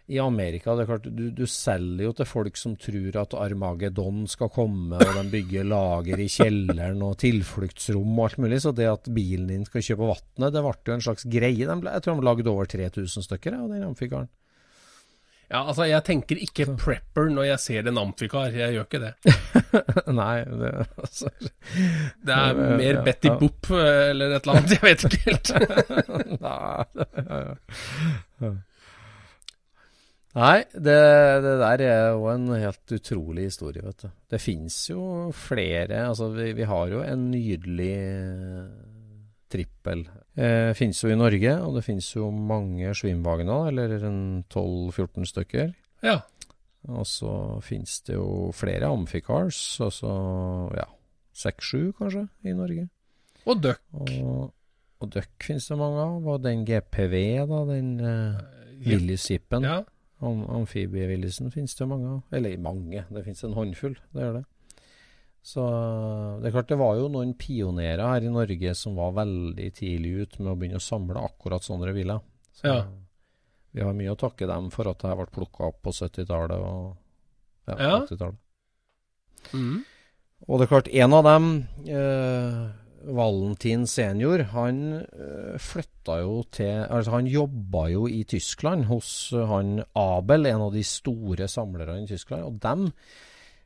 [0.08, 4.22] i Amerika, det er klart, du, du selger jo til folk som tror at Armageddon
[4.30, 8.62] skal komme, og de bygger lager i kjelleren og tilfluktsrom og alt mulig.
[8.64, 11.68] Så det at bilen din skal kjøpe vannet, det ble jo en slags greie.
[11.68, 14.30] De ble, jeg tror de lagde over 3000 stykker av den amfikaren.
[15.50, 18.56] ja, altså, jeg tenker ikke prepper når jeg ser en amfikar.
[18.56, 19.12] Jeg gjør ikke det.
[20.22, 20.72] Nei, det,
[21.04, 21.34] altså,
[22.24, 23.36] Det er mer Betty ja.
[23.36, 24.72] Boop eh, eller et eller annet.
[24.78, 25.52] Jeg vet ikke helt.
[26.48, 27.44] Nei, ja,
[28.48, 28.56] ja.
[30.38, 30.98] Nei, det,
[31.42, 34.10] det der er jo en helt utrolig historie, vet du.
[34.30, 35.00] Det fins jo
[35.34, 38.68] flere Altså, vi, vi har jo en nydelig eh,
[39.50, 40.04] trippel.
[40.38, 44.20] Eh, fins jo i Norge, og det fins jo mange svimvagner, eller en
[44.52, 45.72] 12-14 stykker.
[46.06, 46.20] Ja.
[46.88, 47.32] Og så
[47.64, 50.12] fins det jo flere Amficars, altså
[50.76, 50.86] ja,
[51.34, 52.86] seks-sju kanskje, i Norge.
[53.48, 53.82] Og Duck.
[53.96, 54.48] Og,
[55.00, 56.26] og Duck finnes det mange av.
[56.28, 57.14] Og den GPV,
[57.48, 58.42] da, den uh,
[58.84, 59.66] Willys-jippen.
[59.66, 59.80] Ja.
[60.20, 62.22] Am Amfibievillisen finnes det mange av.
[62.34, 64.44] Eller mange, det finnes en håndfull, det gjør det.
[65.48, 65.62] Så
[66.42, 70.10] det er klart det var jo noen pionerer her i Norge som var veldig tidlig
[70.24, 72.18] ut med å begynne å samle akkurat sånne biler.
[72.52, 72.80] Så Ja.
[73.72, 76.58] vi har mye å takke dem for at det her ble plukka opp på 70-tallet
[76.58, 76.96] og
[77.68, 78.00] ja, Ja.
[78.02, 78.36] 80-tallet.
[79.54, 79.84] Mm.
[80.48, 81.46] Og det er klart, en av dem,
[81.86, 82.70] eh,
[83.06, 89.46] Valentin senior, han eh, flytta jo til Altså, han jobba jo i Tyskland hos eh,
[89.48, 92.46] han Abel, en av de store samlerne i Tyskland.
[92.48, 92.88] Og dem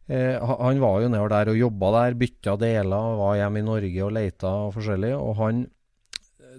[0.09, 4.05] eh, Han var jo nedover der og jobba der, bytta deler, var hjemme i Norge
[4.05, 5.15] og leita og forskjellig.
[5.17, 5.65] Og han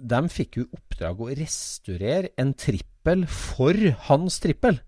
[0.02, 4.82] De fikk jo oppdrag å restaurere en trippel for hans trippel.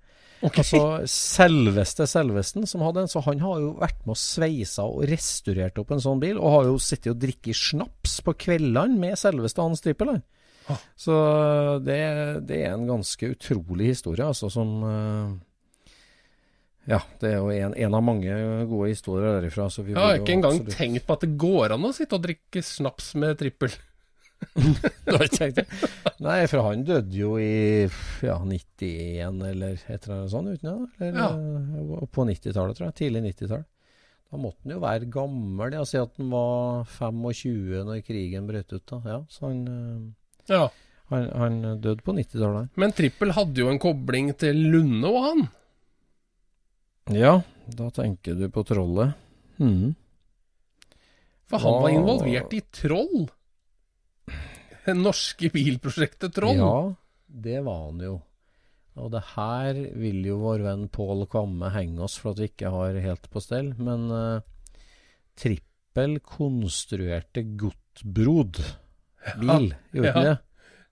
[0.44, 3.08] Altså selveste Selvesten som hadde en.
[3.10, 6.52] Så han har jo vært med og sveisa og restaurert opp en sånn bil, og
[6.58, 10.12] har jo sittet og drikket snaps på kveldene med selveste hans trippel.
[10.16, 10.78] han.
[10.98, 11.14] Så
[11.86, 11.98] det,
[12.48, 15.28] det er en ganske utrolig historie, altså, som eh,
[16.90, 18.34] Ja, det er jo en, en av mange
[18.70, 19.68] gode historier derifra.
[19.70, 22.18] Så vi Jeg har ikke engang absolutt- tenkt på at det går an å sitte
[22.18, 23.72] og drikke snaps med trippel.
[25.06, 25.66] Du har ikke tenkt det?
[26.26, 27.86] Nei, for han døde jo i
[28.24, 31.08] ja, 91 eller et eller annet sånt, uten det?
[31.08, 32.06] Eller, ja.
[32.12, 32.96] På 90-tallet, tror jeg.
[33.00, 33.64] Tidlig 90-tall.
[34.26, 35.76] Da måtte han jo være gammel.
[35.76, 38.82] Jeg si at han var 25 når krigen brøt ut.
[38.90, 39.00] da.
[39.06, 40.64] Ja, så han, eh, Ja.
[41.12, 42.72] han, han døde på 90-tallet.
[42.76, 45.46] Men trippel hadde jo en kobling til Lunde og han.
[47.14, 47.36] Ja,
[47.78, 49.14] da tenker du på trollet.
[49.62, 49.94] Mm.
[51.46, 53.28] For han var involvert i Troll.
[54.94, 56.62] Norske bilprosjektet Trond.
[56.62, 56.94] Ja,
[57.26, 58.16] det var han jo.
[58.96, 62.72] Og det her vil jo vår venn Pål Kvamme henge oss for at vi ikke
[62.72, 63.74] har helt på stell.
[63.76, 64.44] Men uh,
[65.36, 68.62] Trippel konstruerte Gottbrod
[69.36, 70.26] bil, gjorde ikke ja.
[70.30, 70.36] det?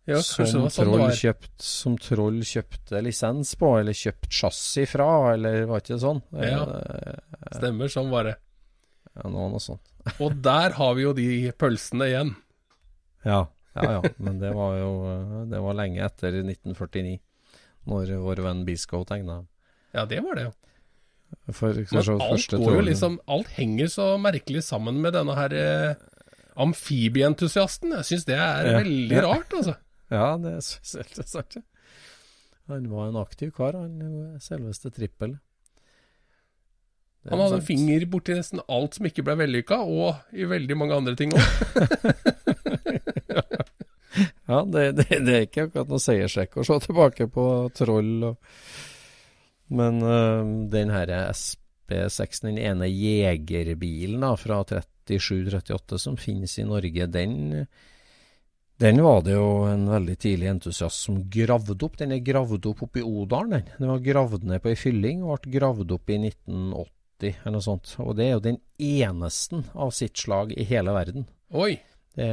[0.05, 5.63] Ja, som, sånn Troll kjøpt, som Troll kjøpte lisens på, eller kjøpt chassis fra, eller
[5.71, 6.21] var ikke det sånn?
[6.45, 6.59] Ja.
[6.61, 8.35] Eh, Stemmer, sånn var det.
[9.15, 9.95] ja, noe sånt.
[10.19, 12.35] Og der har vi jo de pølsene igjen.
[13.25, 14.01] Ja, ja, ja.
[14.19, 14.91] Men det var jo
[15.51, 17.19] Det var lenge etter 1949,
[17.91, 19.41] når vår venn Biscoe tegna.
[19.95, 20.53] Ja, det var det jo.
[21.53, 25.95] For Men alt går jo liksom Alt henger så merkelig sammen med denne her eh,
[26.63, 27.91] amfibieentusiasten.
[27.99, 28.79] Jeg syns det er Ja.
[28.83, 29.77] veldig rart, altså.
[30.15, 31.57] Ja, det er spesielt det sagt.
[31.57, 31.63] ja.
[32.69, 35.39] Han var en aktiv kar, han selveste Trippel.
[37.31, 40.99] Han hadde en finger borti nesten alt som ikke ble vellykka, og i veldig mange
[41.01, 41.45] andre ting òg.
[44.47, 48.13] Ja, det, det, det er ikke akkurat noe seiersrekke å se tilbake på Troll.
[48.29, 48.53] Og,
[49.75, 57.09] men uh, den her SP6, den ene jegerbilen da, fra 37-38 som finnes i Norge,
[57.11, 57.65] den,
[58.85, 61.97] den var det jo en veldig tidlig entusiast som gravde opp.
[62.03, 63.57] Den er gravd opp oppe i Odalen.
[63.57, 63.73] Den.
[63.81, 66.93] den var gravd ned på ei fylling og ble gravd opp i 1980
[67.33, 67.95] eller noe sånt.
[68.05, 71.27] Og det er jo den eneste av sitt slag i hele verden.
[71.55, 71.73] Oi.
[72.15, 72.29] Det,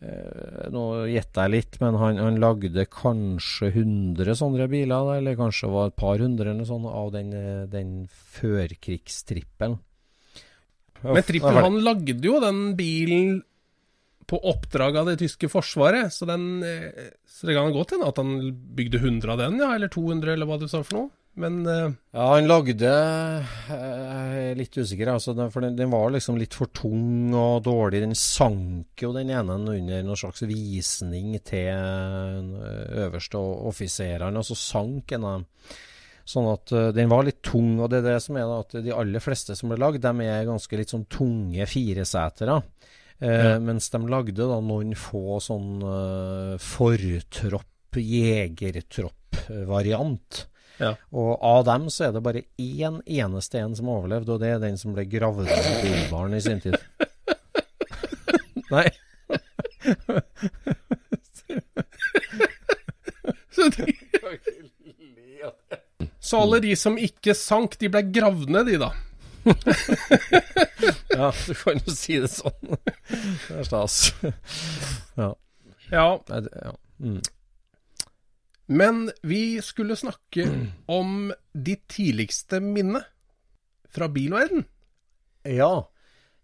[0.00, 5.72] eh, nå gjetter jeg litt, men han, han lagde kanskje 100 sånne biler, eller kanskje
[5.72, 7.92] var et par hundre eller sånn, av den, eh, den
[8.38, 9.78] førkrigstrippelen.
[10.98, 13.36] Men Trippel han lagde jo den bilen
[14.28, 18.18] på oppdrag av det tyske forsvaret, så, den, eh, så det kan godt hende at
[18.20, 18.34] han
[18.76, 21.10] bygde 100 av den, ja, eller 200, eller hva du sa for noe.
[21.38, 21.92] Men uh...
[22.10, 26.54] Ja, han lagde eh, Jeg er litt usikker, altså, for den, den var liksom litt
[26.58, 28.00] for tung og dårlig.
[28.02, 32.40] Den sank jo den ene under noen slags visning til eh,
[33.04, 35.46] øverste offiserene, og så sank en av dem.
[36.28, 38.92] Sånn at uh, den var litt tung, og det er det som er at de
[38.92, 42.56] aller fleste som ble lagd, de er ganske litt sånn tunge firesetere.
[43.18, 43.58] Ja.
[43.64, 50.48] Mens de lagde da noen få sånn uh, fortropp, jegertropp-variant.
[50.78, 50.94] Ja.
[51.10, 54.58] Og av dem så er det bare én eneste en som overlevde, og det er
[54.62, 56.76] den som ble gravd ned i bilbaren i sin tid.
[58.74, 58.88] Nei.
[63.54, 63.84] så, de,
[66.20, 68.90] så alle de som ikke sank, de ble gravd ned, de da.
[71.18, 72.68] Ja, du kan jo si det sånn.
[72.68, 73.94] Det er stas.
[75.18, 75.30] Ja.
[75.90, 76.72] Ja, ja.
[77.00, 77.20] Mm.
[78.68, 80.44] Men vi skulle snakke
[80.92, 83.00] om ditt tidligste minne
[83.88, 84.66] fra bilverden.
[85.48, 85.88] Ja,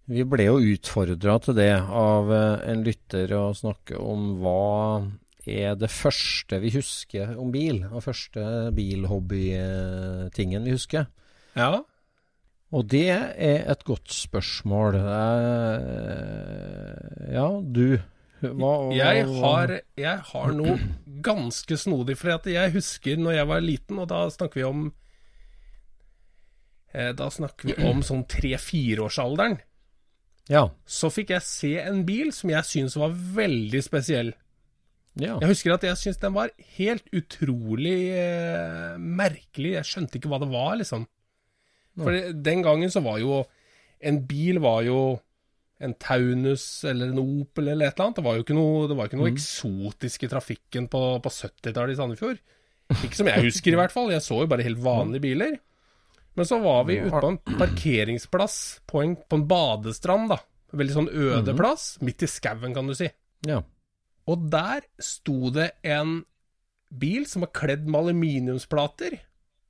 [0.09, 5.05] vi ble jo utfordra til det av eh, en lytter å snakke om hva
[5.45, 11.11] er det første vi husker om bil, og første bilhobbytingen vi husker.
[11.57, 11.83] Ja.
[12.75, 14.97] Og det er et godt spørsmål.
[15.05, 16.23] Eh,
[17.35, 17.99] Ja, du
[18.53, 20.77] hva, Jeg har, jeg har noe
[21.25, 24.83] ganske snodig, for jeg husker når jeg var liten, og da snakker vi om
[26.93, 29.59] eh, Da snakker vi om sånn tre-fireårsalderen.
[30.53, 30.67] Ja.
[30.85, 34.35] Så fikk jeg se en bil som jeg syns var veldig spesiell.
[35.17, 35.39] ja.
[35.41, 39.79] Jeg husker at jeg syntes den var helt utrolig eh, merkelig.
[39.79, 41.07] Jeg skjønte ikke hva det var, liksom.
[41.95, 43.45] For den gangen så var jo
[44.03, 45.21] En bil var jo
[45.85, 48.19] en Taunus eller en Opel eller et eller annet.
[48.19, 51.95] Det var jo ikke noe, det var ikke noe eksotisk i trafikken på, på 70-tallet
[51.95, 52.41] i Sandefjord.
[53.05, 54.13] Ikke som jeg husker, i hvert fall.
[54.13, 55.59] Jeg så jo bare helt vanlige biler.
[56.35, 58.59] Men så var vi ute på en parkeringsplass
[58.91, 60.41] på en, på en badestrand, da.
[60.73, 63.07] En veldig sånn øde plass, midt i skauen, kan du si.
[63.47, 63.61] Ja.
[64.31, 66.23] Og der sto det en
[66.95, 69.21] bil som var kledd med aluminiumsplater.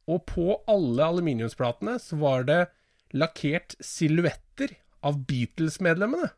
[0.08, 2.60] Og på alle aluminiumsplatene så var det
[3.14, 4.74] lakkert silhuetter
[5.04, 6.30] av Beatles-medlemmene.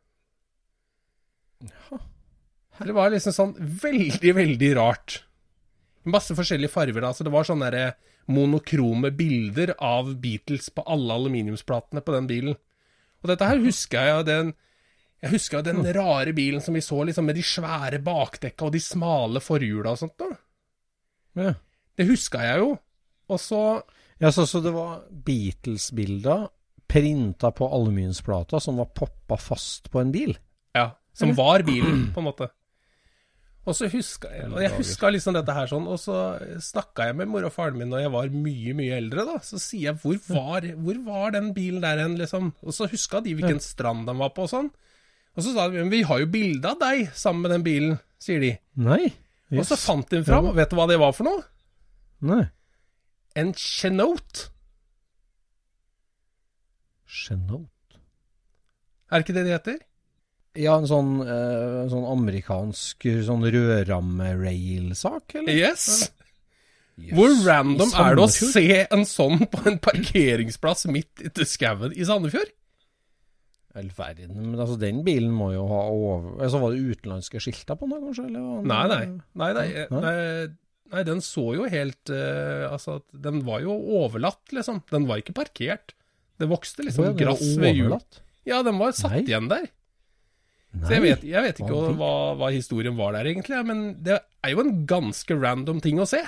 [1.66, 2.00] Ja.
[2.76, 5.22] Det var liksom sånn veldig, veldig rart.
[6.06, 7.14] Masse forskjellige farger, da.
[7.16, 7.96] Så det var sånne der
[8.30, 12.56] monokrome bilder av Beatles på alle aluminiumsplatene på den bilen.
[13.22, 14.54] Og dette her husker jeg den
[15.24, 18.82] Jeg husker den rare bilen som vi så liksom med de svære bakdekka og de
[18.84, 20.18] smale forhjula og sånt.
[20.20, 20.36] da.
[21.40, 21.54] ja.
[21.96, 22.74] Det huska jeg jo.
[23.32, 23.82] Og så
[24.20, 26.46] Ja, så, så det var Beatles-bilder
[26.88, 30.36] printa på aluminiumsplata som var poppa fast på en bil?
[30.76, 32.50] Ja, som var bilen, på en måte.
[33.66, 36.16] Og så huska jeg Og jeg huska liksom dette her sånn, og så
[36.62, 39.40] snakka jeg med mor og faren min når jeg var mye, mye eldre, da.
[39.42, 42.52] Så sier jeg hvor var, hvor var den bilen der hen, liksom?
[42.62, 44.70] Og så huska de hvilken strand den var på og sånn.
[45.36, 47.98] Og så sa de men vi har jo bilde av deg sammen med den bilen,
[48.22, 48.52] sier de.
[48.86, 49.02] Nei.
[49.56, 51.42] Og så fant de fram, og vet du hva det var for noe?
[52.26, 52.44] Nei.
[53.36, 54.52] En Chenote.
[57.06, 58.00] Chenote.
[59.10, 59.78] Er det ikke det de heter?
[60.56, 65.52] Ja, en sånn, eh, sånn amerikansk sånn rødramme-rail-sak, eller?
[65.52, 66.10] Yes.
[66.96, 67.12] yes.
[67.14, 71.92] Hvor random er det å se en sånn på en parkeringsplass midt ute i skauen
[71.92, 72.54] i Sandefjord?
[73.76, 74.32] All verden.
[74.40, 76.38] Men altså, den bilen må jo ha over...
[76.40, 78.24] Altså, var det utenlandske skilter på den, kanskje?
[78.30, 78.62] Eller?
[78.64, 79.02] Nei, nei.
[79.36, 80.14] Nei, nei, nei,
[80.94, 84.80] nei den så jo helt uh, Altså, den var jo overlatt, liksom.
[84.88, 85.92] Den var ikke parkert.
[86.36, 87.96] Det vokste liksom ja, gress ved hjul.
[88.46, 89.24] Ja, den var satt Nei.
[89.26, 89.68] igjen der.
[90.76, 90.86] Nei.
[90.86, 93.60] Så jeg vet, jeg vet ikke Hva hva, historien var der, egentlig.
[93.66, 96.20] Men det er jo en ganske random ting å se.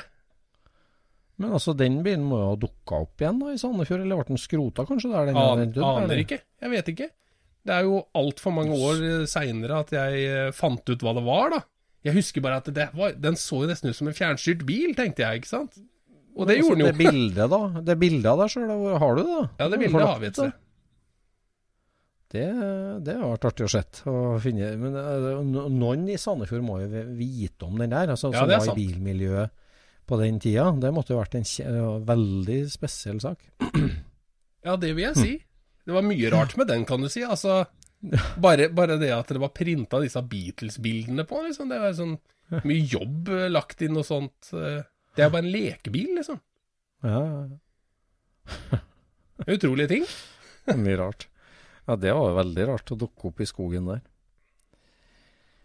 [1.39, 4.33] Men altså, den bilen må jo ha dukka opp igjen da, i Sandefjord, eller ble
[4.33, 5.29] den skrota kanskje der?
[5.29, 6.23] Den, An, den død, aner eller?
[6.25, 6.41] ikke.
[6.65, 7.11] Jeg vet ikke.
[7.69, 11.53] Det er jo altfor mange år seinere at jeg eh, fant ut hva det var,
[11.53, 11.61] da.
[12.09, 15.27] Jeg husker bare at det var, den så nesten ut som en fjernstyrt bil, tenkte
[15.27, 15.79] jeg, ikke sant?
[16.39, 16.89] Og det Altså, gjorde den jo.
[16.93, 17.83] Det bildet, da.
[17.83, 18.73] Det bildet av deg sjøl,
[19.03, 19.29] har du det?
[19.35, 19.45] da?
[19.59, 20.53] Ja, det bildet har vi et sted.
[22.29, 22.45] Det,
[23.07, 23.81] det har vært artig å se.
[24.77, 25.29] Men eh,
[25.73, 29.65] noen i Sandefjord må jo vite om den der, altså, Ja, som var i bilmiljøet
[30.09, 30.67] på den tida.
[30.81, 33.43] Det måtte jo vært en veldig spesiell sak.
[34.67, 35.35] Ja, det vil jeg si.
[35.87, 37.23] Det var mye rart med den, kan du si.
[37.25, 37.63] Altså,
[38.43, 41.71] bare, bare det at det var printa disse Beatles-bildene på, liksom.
[41.71, 42.17] Det var sånn
[42.67, 44.51] mye jobb eh, lagt inn og sånt.
[45.19, 46.39] Det er bare en lekebil, liksom.
[47.03, 48.79] Ja, ja, ja.
[49.49, 50.07] Utrolige ting.
[50.85, 51.27] Mye rart.
[51.89, 54.05] Ja, det var veldig rart å dukke opp i skogen der.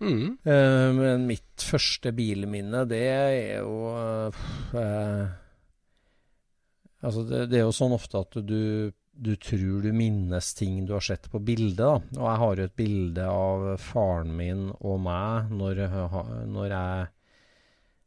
[0.02, 0.40] Mm.
[0.42, 3.94] Eh, men mitt første bilminne, det er jo
[4.76, 5.40] eh,
[7.04, 10.94] Altså, det, det er jo sånn ofte at du, du tror du minnes ting du
[10.96, 11.98] har sett på bildet, da.
[12.16, 15.84] Og jeg har jo et bilde av faren min og meg når,
[16.48, 17.10] når jeg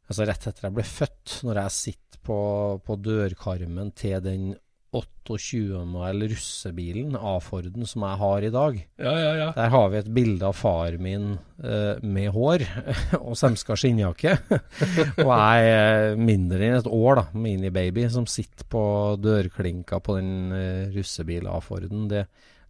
[0.07, 2.39] Altså rett etter jeg ble født, når jeg sitter på,
[2.83, 4.47] på dørkarmen til den
[4.95, 8.77] 28 mile russebilen, A-Forden, som jeg har i dag.
[9.03, 9.47] Ja, ja, ja.
[9.57, 12.63] Der har vi et bilde av far min eh, med hår
[13.27, 14.37] og semska skinnjakke.
[15.25, 18.83] og jeg er mindre enn et år, da, minibaby, som sitter på
[19.19, 22.07] dørklinka på den eh, russebil A-Forden.
[22.11, 22.23] Det,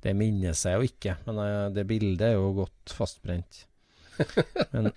[0.04, 3.66] det minnes jeg jo ikke, men eh, det bildet er jo godt fastbrent.
[4.74, 4.88] Men,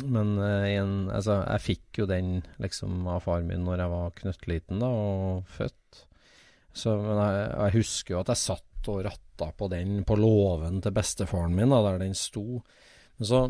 [0.00, 4.14] men eh, en, altså, jeg fikk jo den liksom av far min når jeg var
[4.18, 6.04] knøttliten da, og født.
[6.72, 10.80] Så, men jeg, jeg husker jo at jeg satt og ratta på den på låven
[10.82, 12.62] til bestefaren min, da, der den sto.
[13.18, 13.42] Men så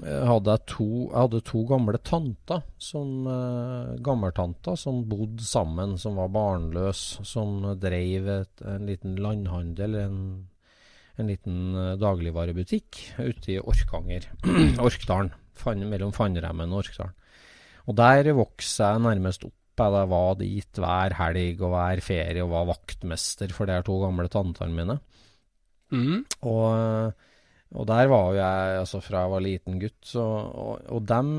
[0.00, 5.98] eh, hadde jeg to, jeg hadde to gamle tanter, som, eh, gammeltanter, som bodde sammen,
[6.00, 10.18] som var barnløse, som drev et, en liten landhandel, en,
[11.20, 14.32] en liten eh, dagligvarebutikk ute i Orkanger,
[14.88, 17.14] Orkdalen, Fan- mellom Fannremmen og Orkdalen.
[17.84, 19.56] Og der vokste jeg nærmest opp.
[19.74, 24.28] Jeg var dit hver helg og hver ferie og var vaktmester for de to gamle
[24.30, 24.94] tantene mine.
[25.90, 26.20] Mm.
[26.46, 27.16] Og,
[27.74, 29.98] og der var jo jeg altså fra jeg var liten gutt.
[30.06, 31.34] Så, og, og dem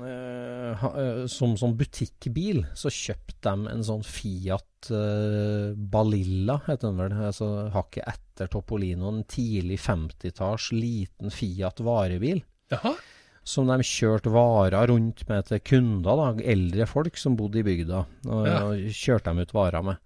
[0.00, 7.02] eh, eh, som, som butikkbil så kjøpte de en sånn Fiat eh, Balilla, heter den
[7.04, 7.18] vel.
[7.28, 9.12] Altså hakket etter Topolino.
[9.12, 12.40] En tidlig 50-talls liten Fiat varebil
[12.72, 12.96] Jaha.
[13.44, 18.04] Som de kjørte varer rundt med til kunder, da, eldre folk som bodde i bygda,
[18.28, 18.58] og, Ja.
[18.64, 19.96] og kjørte dem ut varer med.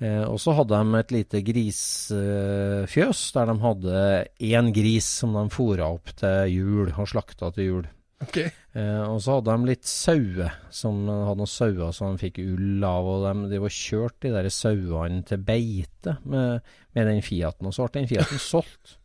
[0.00, 4.02] Eh, og så hadde de et lite grisfjøs, der de hadde
[4.40, 7.88] én gris som de fôra opp til jul, og slakta til jul.
[8.20, 8.36] Ok.
[8.76, 12.84] Eh, og så hadde de litt sauer, som hadde noen sauer som de fikk ull
[12.84, 13.04] av.
[13.08, 16.60] Og de, de var kjørt de der sauene til beite med,
[16.94, 17.66] med den Fiaten.
[17.70, 18.98] Og så ble den Fiaten solgt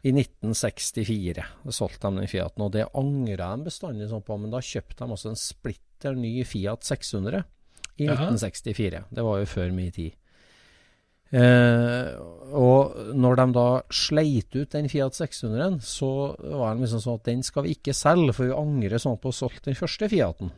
[0.00, 1.44] i 1964.
[1.64, 4.38] Da solgte de den Fiaten, og det angra de bestandig sånn på.
[4.40, 7.42] Men da kjøpte de også en splitter ny Fiat 600
[8.00, 8.30] i Aha.
[8.30, 9.04] 1964.
[9.12, 10.16] Det var jo før min tid.
[11.30, 12.16] Eh,
[12.58, 17.28] og når de da sleit ut den Fiat 600-en, så var det liksom sånn at
[17.28, 20.10] den skal vi ikke selge, for vi angrer sånn på å ha solgt den første
[20.10, 20.50] Fiaten.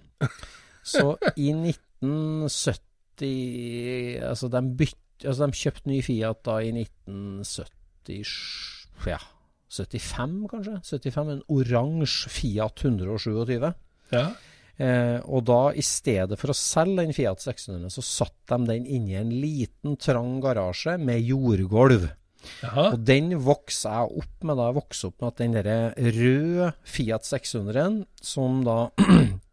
[0.82, 8.24] Så i 1970 Altså, de, bytt, altså de kjøpte ny Fiat da i 1970
[9.08, 9.20] Ja,
[9.72, 10.78] 75 kanskje?
[10.84, 13.72] 75, En oransje Fiat 127.
[14.12, 14.26] Ja.
[14.80, 18.88] Eh, og da, i stedet for å selge den Fiat 600, så satt de den
[18.88, 22.08] inni en liten, trang garasje med jordgulv.
[22.66, 22.88] Aha.
[22.90, 25.68] Og den vokste jeg opp med da jeg vokste opp med at den der
[26.16, 28.78] røde Fiat 600-en, som da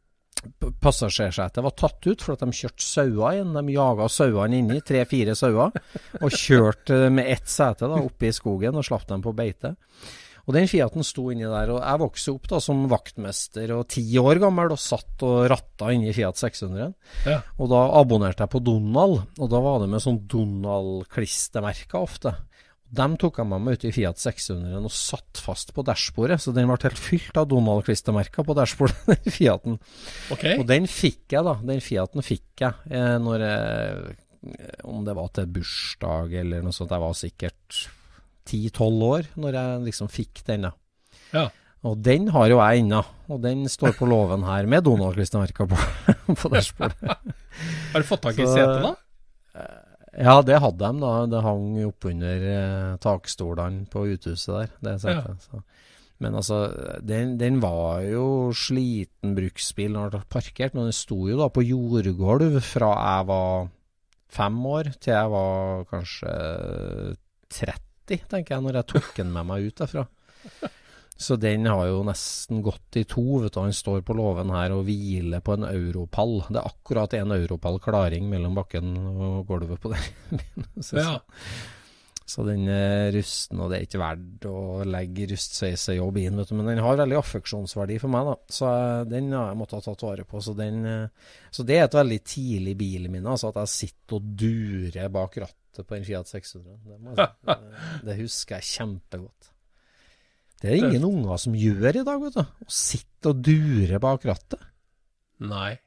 [0.79, 3.57] passasjersetet var tatt ut for at de kjørte sauer inn.
[3.57, 5.75] De jaga sauene inni, tre-fire sauer,
[6.21, 9.75] og kjørte med ett sete da oppe i skogen og slapp dem på beite.
[10.49, 14.01] Og den Fiaten sto inni der, og jeg vokste opp da som vaktmester og ti
[14.17, 16.95] år gammel og satt og ratta inni Fiat 600-en.
[17.29, 17.35] Ja.
[17.61, 22.33] Og da abonnerte jeg på Donald, og da var det med sånn Donald-klistremerker ofte.
[22.89, 26.53] Dem tok jeg med meg ut i Fiat 600 og satt fast på dashbordet, så
[26.55, 29.77] den ble helt fylt av Donald-klistremerker på dashbordet, den Fiaten.
[30.33, 30.57] Okay.
[30.57, 31.53] Og den fikk jeg, da.
[31.69, 34.17] Den Fiaten fikk jeg eh, når jeg
[34.87, 36.93] Om det var til bursdag eller noe sånt.
[36.95, 37.79] Jeg var sikkert
[38.49, 40.73] 10-12 år når jeg liksom fikk den, da.
[41.35, 41.45] Ja.
[41.85, 45.77] Og den har jo jeg ennå, og den står på låven her med Donald-klistremerker på,
[46.41, 47.13] på dashbordet.
[47.93, 48.95] Har du fått tak i setet, da?
[50.19, 51.11] Ja, det hadde de da.
[51.31, 54.73] Det hang oppunder eh, takstolene på uthuset der.
[54.83, 55.45] Det setet.
[55.47, 55.61] Så.
[56.19, 56.57] Men altså,
[56.99, 61.47] den, den var jo sliten bruksbil når den ble parkert, men den sto jo da
[61.53, 63.69] på jordgulv fra jeg var
[64.29, 66.33] fem år til jeg var kanskje
[67.55, 70.05] 30, tenker jeg, når jeg tok den med meg ut derfra.
[71.19, 73.23] Så den har jo nesten gått i to.
[73.43, 73.59] vet du.
[73.59, 76.37] Han står på låven her og hviler på en europall.
[76.47, 80.63] Det er akkurat en europall klaring mellom bakken og gulvet på den.
[80.79, 81.17] så, Ja.
[82.29, 84.55] så den er rusten, og det er ikke verdt å
[84.87, 86.55] legge rustsveisejobb inn, vet du.
[86.61, 88.37] Men den har veldig affeksjonsverdi for meg, da.
[88.55, 90.39] Så eh, den har jeg måttet ha tatt vare på.
[90.45, 94.31] Så, den, eh, så det er et veldig tidlig bilminne, altså at jeg sitter og
[94.39, 96.79] durer bak rattet på en Fiat 600.
[96.87, 99.51] Det, jeg det husker jeg kjempegodt.
[100.59, 102.41] Det er ingen unger som gjør i dag, vet du.
[102.43, 104.65] Å sitte og dure bak rattet.
[105.39, 105.77] Nei.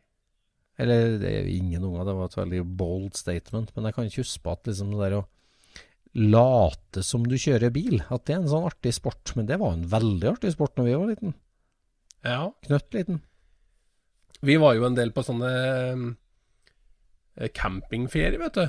[0.81, 3.75] Eller det er ingen unger, det var et veldig bold statement.
[3.77, 5.27] Men jeg kan ikke huske at liksom det der å
[6.13, 9.35] late som du kjører bil, at det er en sånn artig sport.
[9.37, 11.37] Men det var en veldig artig sport når vi var liten.
[12.25, 12.43] Ja.
[12.65, 13.23] Knøttliten.
[14.43, 18.65] Vi var jo en del på sånne campingferie, campingferier, vet du.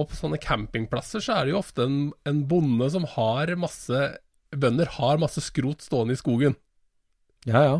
[0.00, 3.98] Og på sånne campingplasser så er det jo ofte en, en bonde som har masse
[4.52, 6.56] Bønder har masse skrot stående i skogen.
[7.48, 7.76] Ja ja,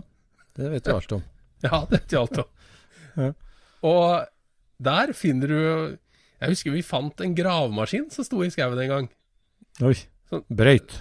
[0.59, 1.23] det vet du alt om.
[1.63, 2.51] Ja, det vet jeg alt om.
[3.13, 3.29] Ja.
[3.85, 4.23] Og
[4.81, 5.59] der finner du
[6.41, 9.09] Jeg husker vi fant en gravemaskin som sto i skauen en gang.
[9.85, 9.93] Oi.
[10.49, 10.95] Brøyt.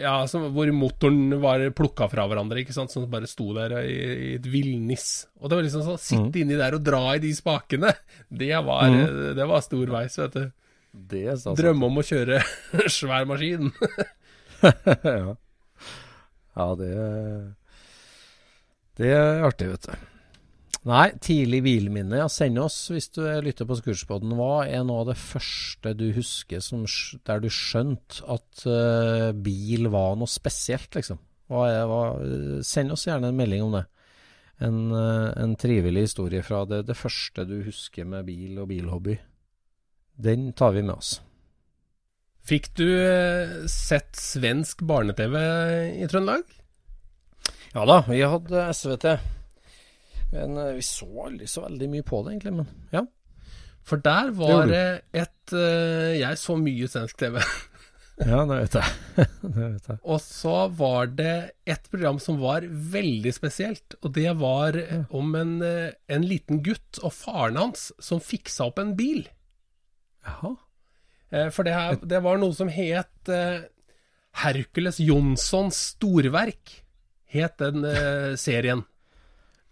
[0.00, 2.92] Ja, som, hvor motoren var plukka fra hverandre, ikke sant.
[2.94, 5.26] Som bare sto der i, i et villnis.
[5.42, 7.92] Og det var liksom sånn Sitte inni der og dra i de spakene.
[8.40, 8.86] Det var,
[9.36, 10.48] det var storveis, vet du.
[11.60, 12.40] Drømme om å kjøre
[12.90, 13.70] svær maskin.
[15.04, 15.34] ja.
[16.56, 16.94] ja, det
[19.00, 20.08] Det er artig, vet du.
[20.88, 22.22] Nei, tidlig bilminne.
[22.22, 24.32] Ja, send oss hvis du lytter på Scootspoden.
[24.38, 26.86] Hva er noe av det første du husker som,
[27.28, 31.20] der du skjønte at uh, bil var noe spesielt, liksom?
[31.52, 32.02] Hva er, hva,
[32.64, 33.84] send oss gjerne en melding om det.
[34.64, 39.18] En, uh, en trivelig historie fra det, det første du husker med bil og bilhobby.
[40.20, 41.18] Den tar vi med oss.
[42.46, 45.36] Fikk du eh, sett svensk barne-TV
[46.00, 46.46] i Trøndelag?
[47.74, 49.06] Ja da, vi hadde SVT.
[50.32, 52.54] Men eh, vi så aldri så veldig mye på det, egentlig.
[52.60, 53.04] Men ja.
[53.86, 54.84] For der var det
[55.16, 57.42] et eh, Jeg så mye svensk TV.
[58.20, 58.96] Ja, det vet jeg.
[59.56, 59.98] det vet jeg.
[60.04, 63.96] Og så var det et program som var veldig spesielt.
[64.04, 64.76] Og det var
[65.08, 69.22] om en, en liten gutt og faren hans som fiksa opp en bil.
[70.28, 70.52] Jaha.
[71.30, 73.66] Eh, For det, her, det var noe som het eh,
[74.42, 76.80] Hercules Jonssons storverk.
[77.30, 78.82] Het den eh, serien.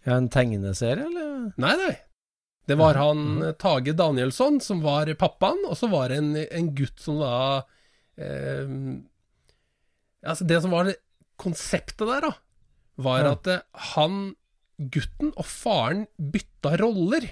[0.06, 1.48] Ja, en tegneserie, eller?
[1.58, 1.94] Nei, nei.
[2.68, 6.70] Det var han eh, Tage Danielsson som var pappaen, og så var det en, en
[6.78, 7.34] gutt som da
[8.20, 8.74] eh,
[10.26, 10.88] Altså, det som var
[11.38, 12.32] konseptet der, da,
[12.98, 13.46] var at
[13.94, 14.32] han,
[14.78, 17.24] gutten og faren bytta roller.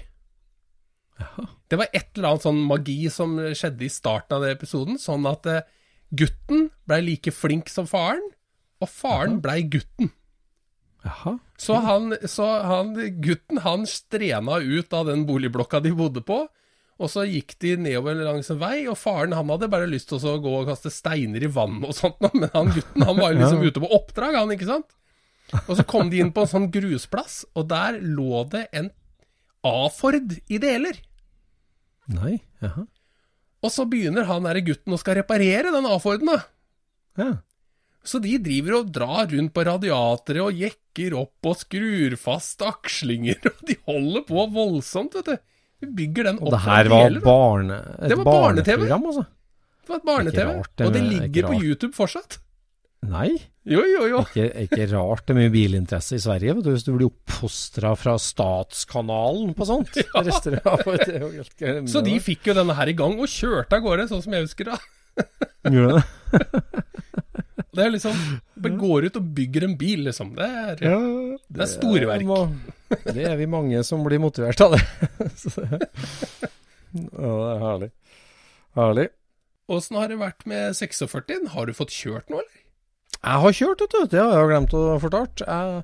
[1.67, 5.25] Det var et eller annet sånn magi som skjedde i starten av den episoden, sånn
[5.29, 5.65] at eh,
[6.15, 8.23] gutten blei like flink som faren,
[8.79, 10.11] og faren blei gutten.
[11.03, 11.37] Jaha.
[11.57, 12.93] Så han, så han
[13.23, 16.43] gutten, han strena ut av den boligblokka de bodde på,
[16.97, 20.23] og så gikk de nedover langs en vei, og faren han hadde bare lyst til
[20.23, 23.65] å gå og kaste steiner i vann og sånt, men han gutten han var liksom
[23.65, 24.95] ute på oppdrag, han, ikke sant?
[25.65, 28.89] Og så kom de inn på en sånn grusplass, og der lå det en
[29.67, 30.97] A-Ford i deler.
[32.07, 32.37] Nei.
[32.63, 32.85] Jaha.
[33.65, 36.39] Og så begynner han derre gutten og skal reparere den A-Forden, da.
[37.17, 37.29] Ja.
[38.07, 43.41] Så de driver og drar rundt på radiatorer og jekker opp og skrur fast akslinger,
[43.51, 45.37] og de holder på voldsomt, vet du.
[45.83, 48.77] Vi bygger den Og det her var deler, barne, et Det var barne-TV.
[48.79, 49.25] barneprogram, altså?
[49.83, 50.53] Det var et barne-TV,
[50.87, 51.59] og det er ligger på.
[51.61, 52.39] YouTube fortsatt.
[53.05, 53.29] Nei.
[53.67, 54.21] Jo, jo, jo.
[54.25, 57.91] Ikke, ikke rart det er mye bilinteresse i Sverige, vet du, hvis du blir oppfostra
[57.99, 59.93] fra Statskanalen på sånt.
[60.15, 60.23] Ja.
[60.23, 60.33] det
[61.13, 61.91] er helt.
[61.91, 64.47] Så de fikk jo denne her i gang, og kjørte av gårde, sånn som jeg
[64.47, 64.79] husker det.
[65.77, 66.05] Gjorde det?
[67.77, 68.15] Det er liksom
[68.81, 70.31] går ut og bygger en bil, liksom.
[70.33, 70.95] Det er, Ja,
[71.45, 72.23] det er storverk.
[72.25, 72.47] må-
[73.05, 74.81] Det er vi mange som blir motivert av det.
[75.37, 75.77] Så ja,
[77.21, 77.89] det er herlig.
[78.79, 79.05] Herlig.
[79.69, 81.51] Åssen har det vært med 46?
[81.53, 82.56] Har du fått kjørt noe, eller?
[83.23, 84.11] Jeg har kjørt, vet du.
[84.11, 85.47] Det har jeg glemt å fortelle.
[85.47, 85.83] Jeg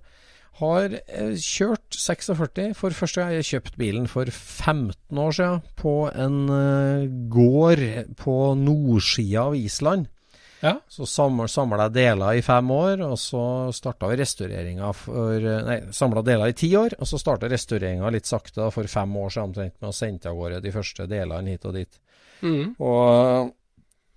[0.60, 3.34] har eh, kjørt 46 for første gang.
[3.40, 7.86] Jeg kjøpte bilen for 15 år siden på en eh, gård
[8.20, 10.10] på nordsida av Island.
[10.64, 10.78] Ja.
[10.88, 11.50] Så samla
[11.90, 13.44] jeg deler i fem år, og så
[13.76, 18.30] starta restaureringa for eh, Nei, samla deler i ti år, og så starta restaureringa litt
[18.30, 21.68] sakte for fem år siden omtrent med å sende av gårde de første delene hit
[21.68, 22.00] og dit.
[22.44, 22.64] Mm.
[22.80, 23.52] Og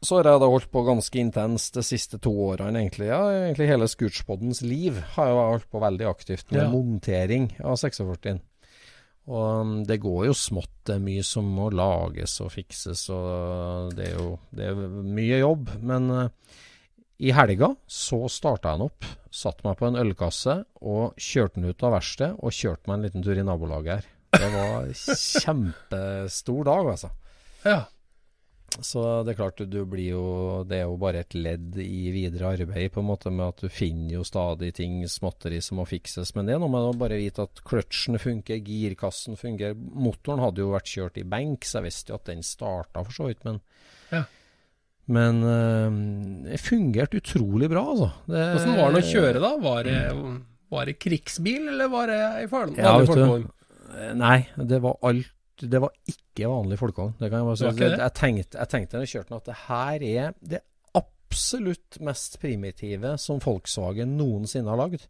[0.07, 3.09] så har jeg da holdt på ganske intenst de siste to årene, egentlig.
[3.11, 6.69] Ja, egentlig hele Scootspodens liv har jeg holdt på veldig aktivt med Ja.
[6.71, 8.39] montering av 46.
[9.27, 10.71] Og um, det går jo smått.
[10.87, 15.41] Det er mye som må lages og fikses, og det er jo det er mye
[15.43, 15.73] jobb.
[15.83, 16.29] Men uh,
[17.19, 21.71] i helga så starta jeg den opp, satte meg på en ølkasse og kjørte den
[21.73, 24.13] ut av verkstedet og kjørte meg en liten tur i nabolaget her.
[24.37, 24.87] Det var
[25.41, 27.11] kjempestor dag, altså.
[27.67, 27.79] Ja.
[28.85, 30.25] Så det er klart, du blir jo
[30.69, 33.73] Det er jo bare et ledd i videre arbeid, på en måte, med at du
[33.73, 36.35] finner jo stadig ting småtteri som må fikses.
[36.37, 39.77] Men det er noe med å bare vite at kløtsjen funker, girkassen fungerer.
[39.77, 43.17] Motoren hadde jo vært kjørt i benk, så jeg visste jo at den starta for
[43.17, 43.63] så vidt, men
[44.13, 44.27] Ja.
[45.07, 45.99] Men øh,
[46.51, 48.09] det fungerte utrolig bra, altså.
[48.27, 49.51] Det, Hvordan var det å kjøre, da?
[49.63, 50.01] Var det,
[50.75, 53.47] var det krigsbil, eller var det i farlig Ja, du.
[54.19, 57.15] Nei, det var alt Det var ikke vanlig folkevogn.
[57.21, 57.69] Det kan jeg bare si.
[57.69, 58.01] Det det?
[58.03, 60.63] Jeg tenkte, jeg tenkte når jeg kjørte den at det her er det
[60.97, 65.07] absolutt mest primitive som Volkswagen noensinne har lagd.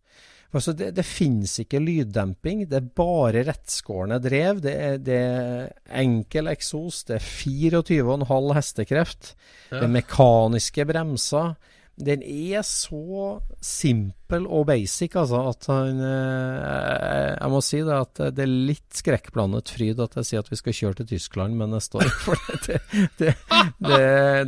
[0.56, 4.62] Altså det, det finnes ikke lyddemping, det er bare rettskårne drev.
[4.64, 9.32] Det er, det er enkel eksos, det er 24,5 hestekreft,
[9.72, 11.56] det er mekaniske bremser.
[11.96, 18.20] Den er så simpel og basic, altså, at han eh, Jeg må si det at
[18.36, 21.72] det er litt skrekkblandet fryd at jeg sier at vi skal kjøre til Tyskland med
[21.72, 22.12] neste år.
[22.26, 22.36] For
[22.66, 22.82] det,
[23.16, 23.32] det,
[23.80, 24.02] det,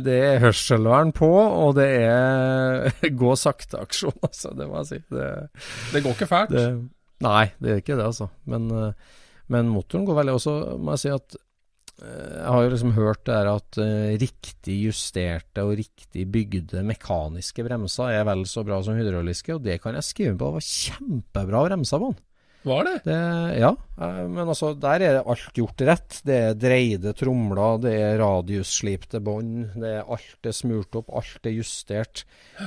[0.05, 2.93] det er hørselvern på, og det er
[3.23, 4.53] gå sakte-aksjon, altså.
[4.53, 5.01] Det må jeg si.
[5.09, 6.55] Det, går ikke fælt.
[7.25, 8.29] nei, det er ikke det, altså.
[8.45, 11.41] Men, eh, men motoren går veldig også, må jeg si at
[11.99, 18.13] jeg har jo liksom hørt det at uh, riktig justerte og riktig bygde mekaniske bremser
[18.15, 20.49] er vel så bra som hydrauliske, og det kan jeg skrive på.
[20.49, 22.21] Det var kjempebra bremser på den.
[22.61, 22.93] Var det?
[23.03, 23.17] Det,
[23.59, 23.69] ja,
[24.01, 26.17] eh, men altså der er alt gjort rett.
[26.27, 31.47] Det er dreide tromler, det er radiusslipte bånd, det er alt er smurt opp, alt
[31.47, 32.25] er justert.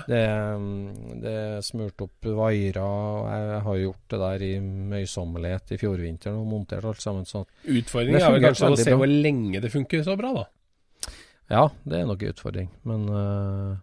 [0.08, 2.88] Det, er, mm, det er smurt opp vaiere,
[3.36, 7.48] jeg har gjort det der i møysommelighet i fjorvinteren og montert alt sammen sånn.
[7.68, 10.48] Utfordringen er vel kanskje å se hvor lenge det funker så bra, da.
[11.52, 13.80] Ja, det er nok en utfordring, men, eh,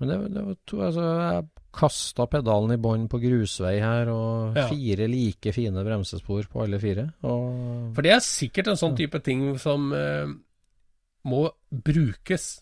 [0.00, 4.56] men det, det var to, altså, jeg kasta pedalen i bånn på grusvei her, og
[4.58, 4.66] Ja.
[4.68, 7.06] fire like fine bremsespor på alle fire.
[7.24, 10.26] Og For det er sikkert en sånn type ting som eh,
[11.24, 12.60] må brukes.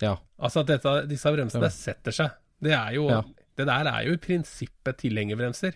[0.00, 0.16] ja.
[0.40, 1.68] Altså at dette, disse bremsene Ja.
[1.68, 2.30] setter seg.
[2.62, 3.08] Det er jo.
[3.56, 5.74] Det der er jo i prinsippet tilhengerbremser.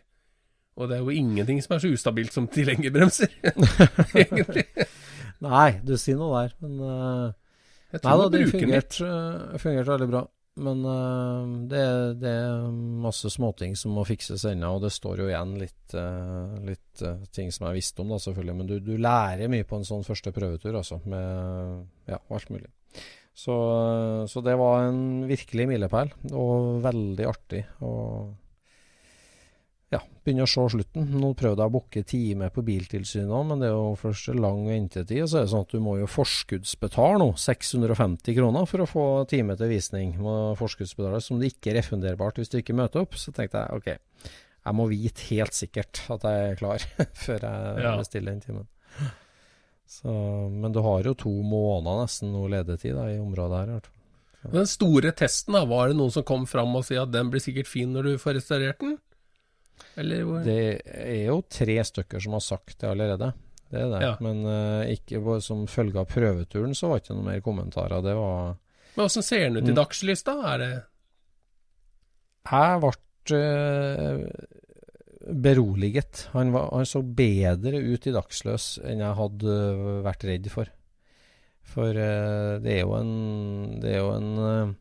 [0.76, 3.28] Og det er jo ingenting som er så ustabilt som tilhengerbremser,
[4.14, 4.64] egentlig.
[5.44, 7.32] Nei, du sier noe der, men uh,
[7.92, 10.22] Jeg Nei da, det fungerte, uh, fungerte veldig bra.
[10.54, 11.82] Men uh, det,
[12.22, 12.68] det er
[13.02, 17.24] masse småting som må fikses ennå, og det står jo igjen litt, uh, litt uh,
[17.34, 18.56] ting som jeg visste om, da selvfølgelig.
[18.60, 21.00] Men du, du lærer mye på en sånn første prøvetur, altså.
[21.10, 22.70] Med ja, alt mulig.
[23.34, 23.54] Så,
[24.30, 27.64] så det var en virkelig milepæl, og veldig artig.
[27.82, 28.30] Og
[29.92, 31.04] ja, begynner å se slutten.
[31.20, 34.64] Nå prøvde jeg å booke time på Biltilsynet òg, men det er jo først lang
[34.66, 35.20] ventetid.
[35.22, 38.88] Og så er det sånn at du må jo forskuddsbetale nå, 650 kroner for å
[38.90, 40.16] få time til visning.
[40.24, 43.14] Må forskuddsbetale som det ikke er refunderbart hvis du ikke møter opp.
[43.20, 44.32] Så tenkte jeg ok,
[44.64, 46.88] jeg må vite helt sikkert at jeg er klar
[47.26, 47.96] før jeg Ja.
[48.00, 48.68] bestiller den timen.
[49.94, 50.10] Så,
[50.50, 53.68] men du har jo to måneder nesten noe ledetid da, i området her.
[53.68, 54.52] i hvert fall.
[54.54, 57.40] Den store testen, da, var det noen som kom fram og sa at den blir
[57.44, 58.96] sikkert fin når du får restaurert den?
[60.46, 63.32] Det er jo tre stykker som har sagt det allerede.
[63.70, 64.00] Det er det.
[64.04, 64.12] Ja.
[64.22, 68.02] Men uh, ikke som følge av prøveturen så var det ikke noe mer kommentarer.
[68.04, 68.56] Det var
[68.94, 69.78] Men åssen ser den ut i Mm.
[69.80, 70.34] dagslys, da?
[70.54, 70.72] Er det
[72.44, 72.92] Jeg ble
[73.40, 74.28] uh,
[75.32, 76.28] beroliget.
[76.34, 80.68] Han, var, han så bedre ut i dagsløs enn jeg hadde eh, vært redd for.
[81.64, 83.14] For uh, det er jo en
[83.80, 84.74] Det er jo en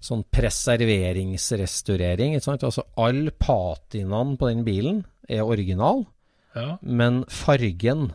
[0.00, 2.34] sånn preserveringsrestaurering.
[2.38, 6.04] Altså all patinaen på den bilen er original.
[6.56, 6.78] Ja.
[6.82, 8.12] men fargen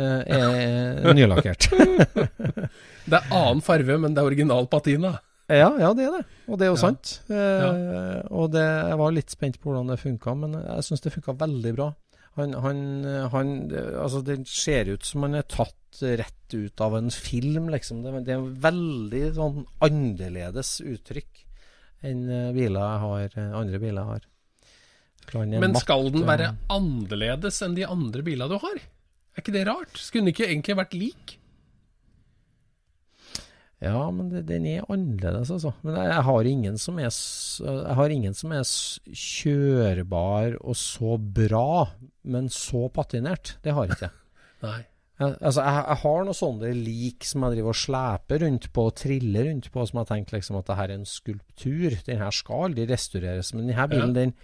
[0.00, 1.68] eh, er nylakkert.
[3.06, 5.12] Det er annen farge, men det er original patina.
[5.46, 6.24] ja, ja, det er det.
[6.50, 6.80] Og det er jo Ja.
[6.80, 7.20] sant.
[7.30, 11.12] Eh, Og det, jeg var litt spent på hvordan det funka, men jeg syns det
[11.14, 11.92] funka veldig bra.
[12.36, 12.80] Han, han,
[13.32, 18.02] han Altså, det ser ut som han er tatt rett ut av en film, liksom.
[18.04, 21.44] Det, det er veldig sånn annerledes uttrykk
[22.06, 24.26] enn eh, biler har, eh, andre biler har.
[25.34, 28.76] Men skal den være annerledes enn de andre bilene du har?
[29.34, 29.98] Er ikke det rart?
[29.98, 31.36] Skulle den ikke egentlig vært lik?
[33.84, 35.74] Ja, men det, den er annerledes, altså.
[35.84, 38.62] Men jeg, har ingen som er Jeg har ingen som er
[39.12, 41.88] kjørbar og så bra,
[42.24, 43.56] men så patinert.
[43.64, 44.14] Det har ikke jeg.
[44.66, 44.78] Nei.
[45.16, 48.82] Jeg, altså, jeg, jeg har noen sånne lik som jeg driver og sleper rundt på
[48.90, 51.96] og triller rundt på, som jeg tenker liksom at det her er en skulptur.
[52.08, 53.52] Den her skal aldri restaureres.
[53.56, 54.18] Men denne bilen, Ja.
[54.22, 54.34] den,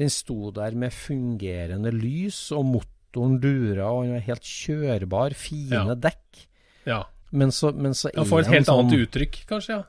[0.00, 5.36] den sto der med fungerende lys, og motoren dura, og den var helt kjørbar.
[5.36, 5.94] Fine Ja.
[6.08, 6.46] dekk.
[6.88, 7.02] Ja.
[7.34, 9.80] Men så, men så Den får et helt sånn- annet uttrykk, kanskje?
[9.80, 9.82] ja.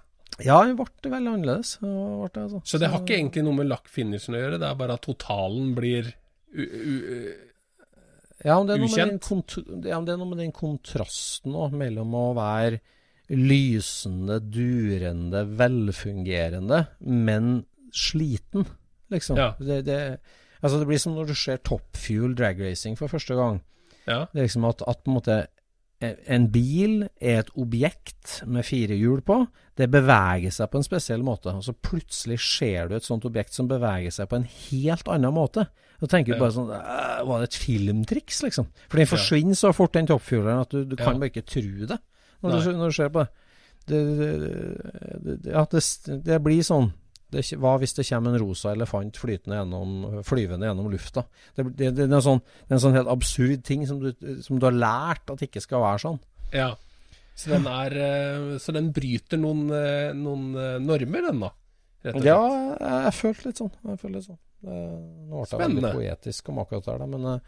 [0.43, 1.77] Ja, det ble veldig annerledes.
[1.79, 2.59] Det altså.
[2.67, 5.69] Så det har ikke egentlig noe med lakkfinishen å gjøre, det er bare at totalen
[5.77, 6.09] blir
[8.45, 9.29] ja, det er ukjent.
[9.87, 12.81] ja, om det er noe med den kontrasten også, mellom å være
[13.31, 17.63] lysende, durende, velfungerende, men
[17.95, 18.67] sliten,
[19.13, 19.39] liksom.
[19.39, 19.53] Ja.
[19.57, 19.99] Det, det,
[20.61, 23.61] altså det blir som når du ser Top Fuel drag racing for første gang.
[24.05, 24.25] Ja.
[24.33, 25.39] Det er liksom at, at på en måte
[26.27, 29.41] en bil er et objekt med fire hjul på.
[29.75, 31.51] Det beveger seg på en spesiell måte.
[31.55, 35.35] Og så plutselig ser du et sånt objekt som beveger seg på en helt annen
[35.35, 35.67] måte.
[36.01, 38.67] Da tenker du bare sånn «Æ, Var det et filmtriks, liksom?
[38.91, 41.19] For den forsvinner så fort, den toppfugleren, at du, du kan Ja.
[41.23, 41.99] bare ikke tro det
[42.43, 43.29] når du, når du ser på det.
[43.85, 43.99] Det,
[45.23, 45.81] det, ja, det,
[46.25, 46.91] det blir sånn
[47.33, 51.25] det, hva hvis det kommer en rosa elefant gjennom, flyvende gjennom lufta?
[51.55, 54.11] Det, det, det, er en sånn, det er en sånn helt absurd ting som du,
[54.45, 56.19] som du har lært at ikke skal være sånn.
[56.55, 56.73] ja.
[57.35, 61.51] Så den er eh, Så den bryter noen, eh, noen eh, normer, den da?
[62.05, 62.29] Rett og slett.
[62.29, 63.71] Ja, jeg, følte litt sånn.
[63.75, 64.41] Jeg følte litt sånn.
[64.65, 64.75] Det,
[65.29, 67.41] nå ble jeg veldig poetisk om akkurat det der, men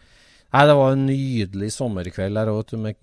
[0.48, 3.02] Nei, det var en nydelig sommerkveld her òg, med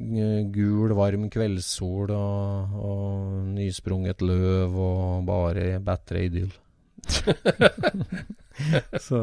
[0.54, 6.54] gul, varm kveldssol og, og nysprunget løv og bare bedre idyll.
[9.00, 9.20] Så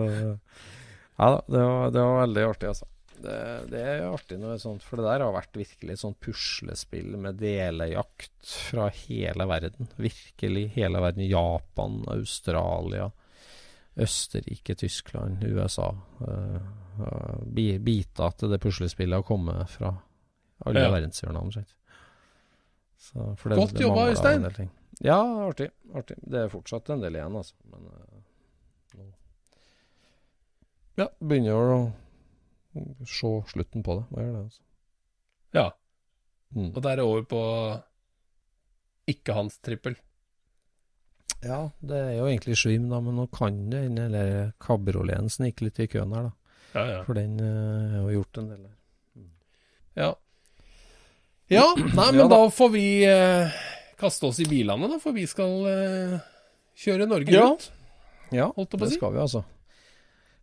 [1.18, 2.88] Ja da, det var, det var veldig artig, altså.
[3.22, 3.34] Det,
[3.70, 7.38] det er artig noe sånt, for det der har vært virkelig et sånt puslespill med
[7.38, 8.32] delejakt
[8.72, 9.92] fra hele verden.
[10.02, 11.28] Virkelig hele verden.
[11.30, 13.12] Japan, Australia,
[14.02, 15.92] Østerrike, Tyskland, USA.
[16.18, 16.58] Uh,
[17.46, 19.94] bi- biter til det puslespillet har kommet fra
[20.66, 20.90] alle Ja.
[20.96, 21.76] verdenshjørner, omtrent.
[23.46, 24.72] Godt jobba, Øystein.
[25.02, 25.72] Ja, artig.
[25.98, 26.18] artig.
[26.22, 27.56] Det er fortsatt en del igjen, altså.
[27.72, 28.20] Men eh,
[29.00, 29.08] nå
[31.00, 31.80] Ja, begynner å
[33.10, 34.06] se slutten på det.
[34.12, 34.62] Hva gjør det, altså?
[35.58, 35.66] Ja.
[36.56, 36.70] Mm.
[36.76, 37.42] Og der er over på
[39.12, 39.98] ikke hans trippel.
[41.42, 45.66] Ja, det er jo egentlig Svim, da, men nå kan det hende eller kabrioleten snike
[45.66, 46.36] litt i køen her, da.
[46.72, 47.00] Ja, ja.
[47.08, 48.76] For den er har jo gjort en del der.
[49.98, 50.12] Ja,
[51.52, 52.38] ja nei, men Ja da.
[52.38, 53.58] da får vi eh,
[54.02, 56.20] kaste oss i bilene, da, for vi skal uh,
[56.82, 57.46] kjøre Norge Ja.
[57.48, 57.70] rundt.
[58.32, 58.96] Ja, det si.
[58.96, 59.42] skal vi altså.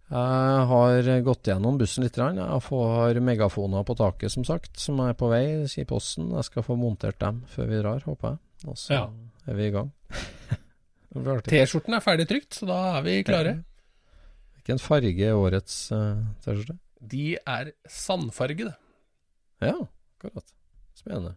[0.09, 2.17] Jeg har gått gjennom bussen litt.
[2.17, 6.31] Jeg får megafoner på taket, som sagt, som er på vei i posten.
[6.33, 8.39] Jeg skal få montert dem før vi drar, håper jeg.
[8.69, 9.03] Og så Ja.
[9.47, 9.91] er vi i gang.
[11.49, 13.57] T-skjorten er ferdig trykt, så da er vi klare.
[14.57, 16.79] Hvilken farge er årets uh, T-skjorte?
[17.01, 18.75] De er sandfargede.
[19.65, 19.75] Ja,
[20.19, 20.53] akkurat.
[20.99, 21.35] Spennende.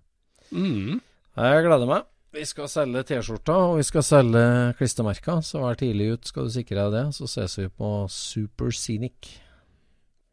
[0.52, 1.00] Mm.
[1.38, 2.08] Jeg gleder meg.
[2.32, 4.42] Vi skal selge T-skjorter, og vi skal selge
[4.80, 7.02] klistremerker, så vær tidlig ut, skal du sikre deg det.
[7.18, 9.34] Så ses vi på Super Scenic.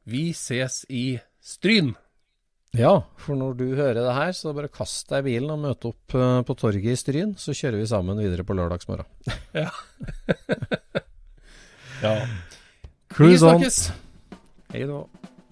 [0.06, 1.96] Vi ses i Stryn.
[2.76, 5.90] Ja, for når du hører det her, så bare kast deg i bilen og møte
[5.90, 9.08] opp eh, på torget i Stryn, så kjører vi sammen videre på lørdagsmorgen.
[9.58, 9.72] Ja.
[12.04, 12.14] ja.
[13.10, 13.64] Cruise on.
[14.70, 15.02] Hei da.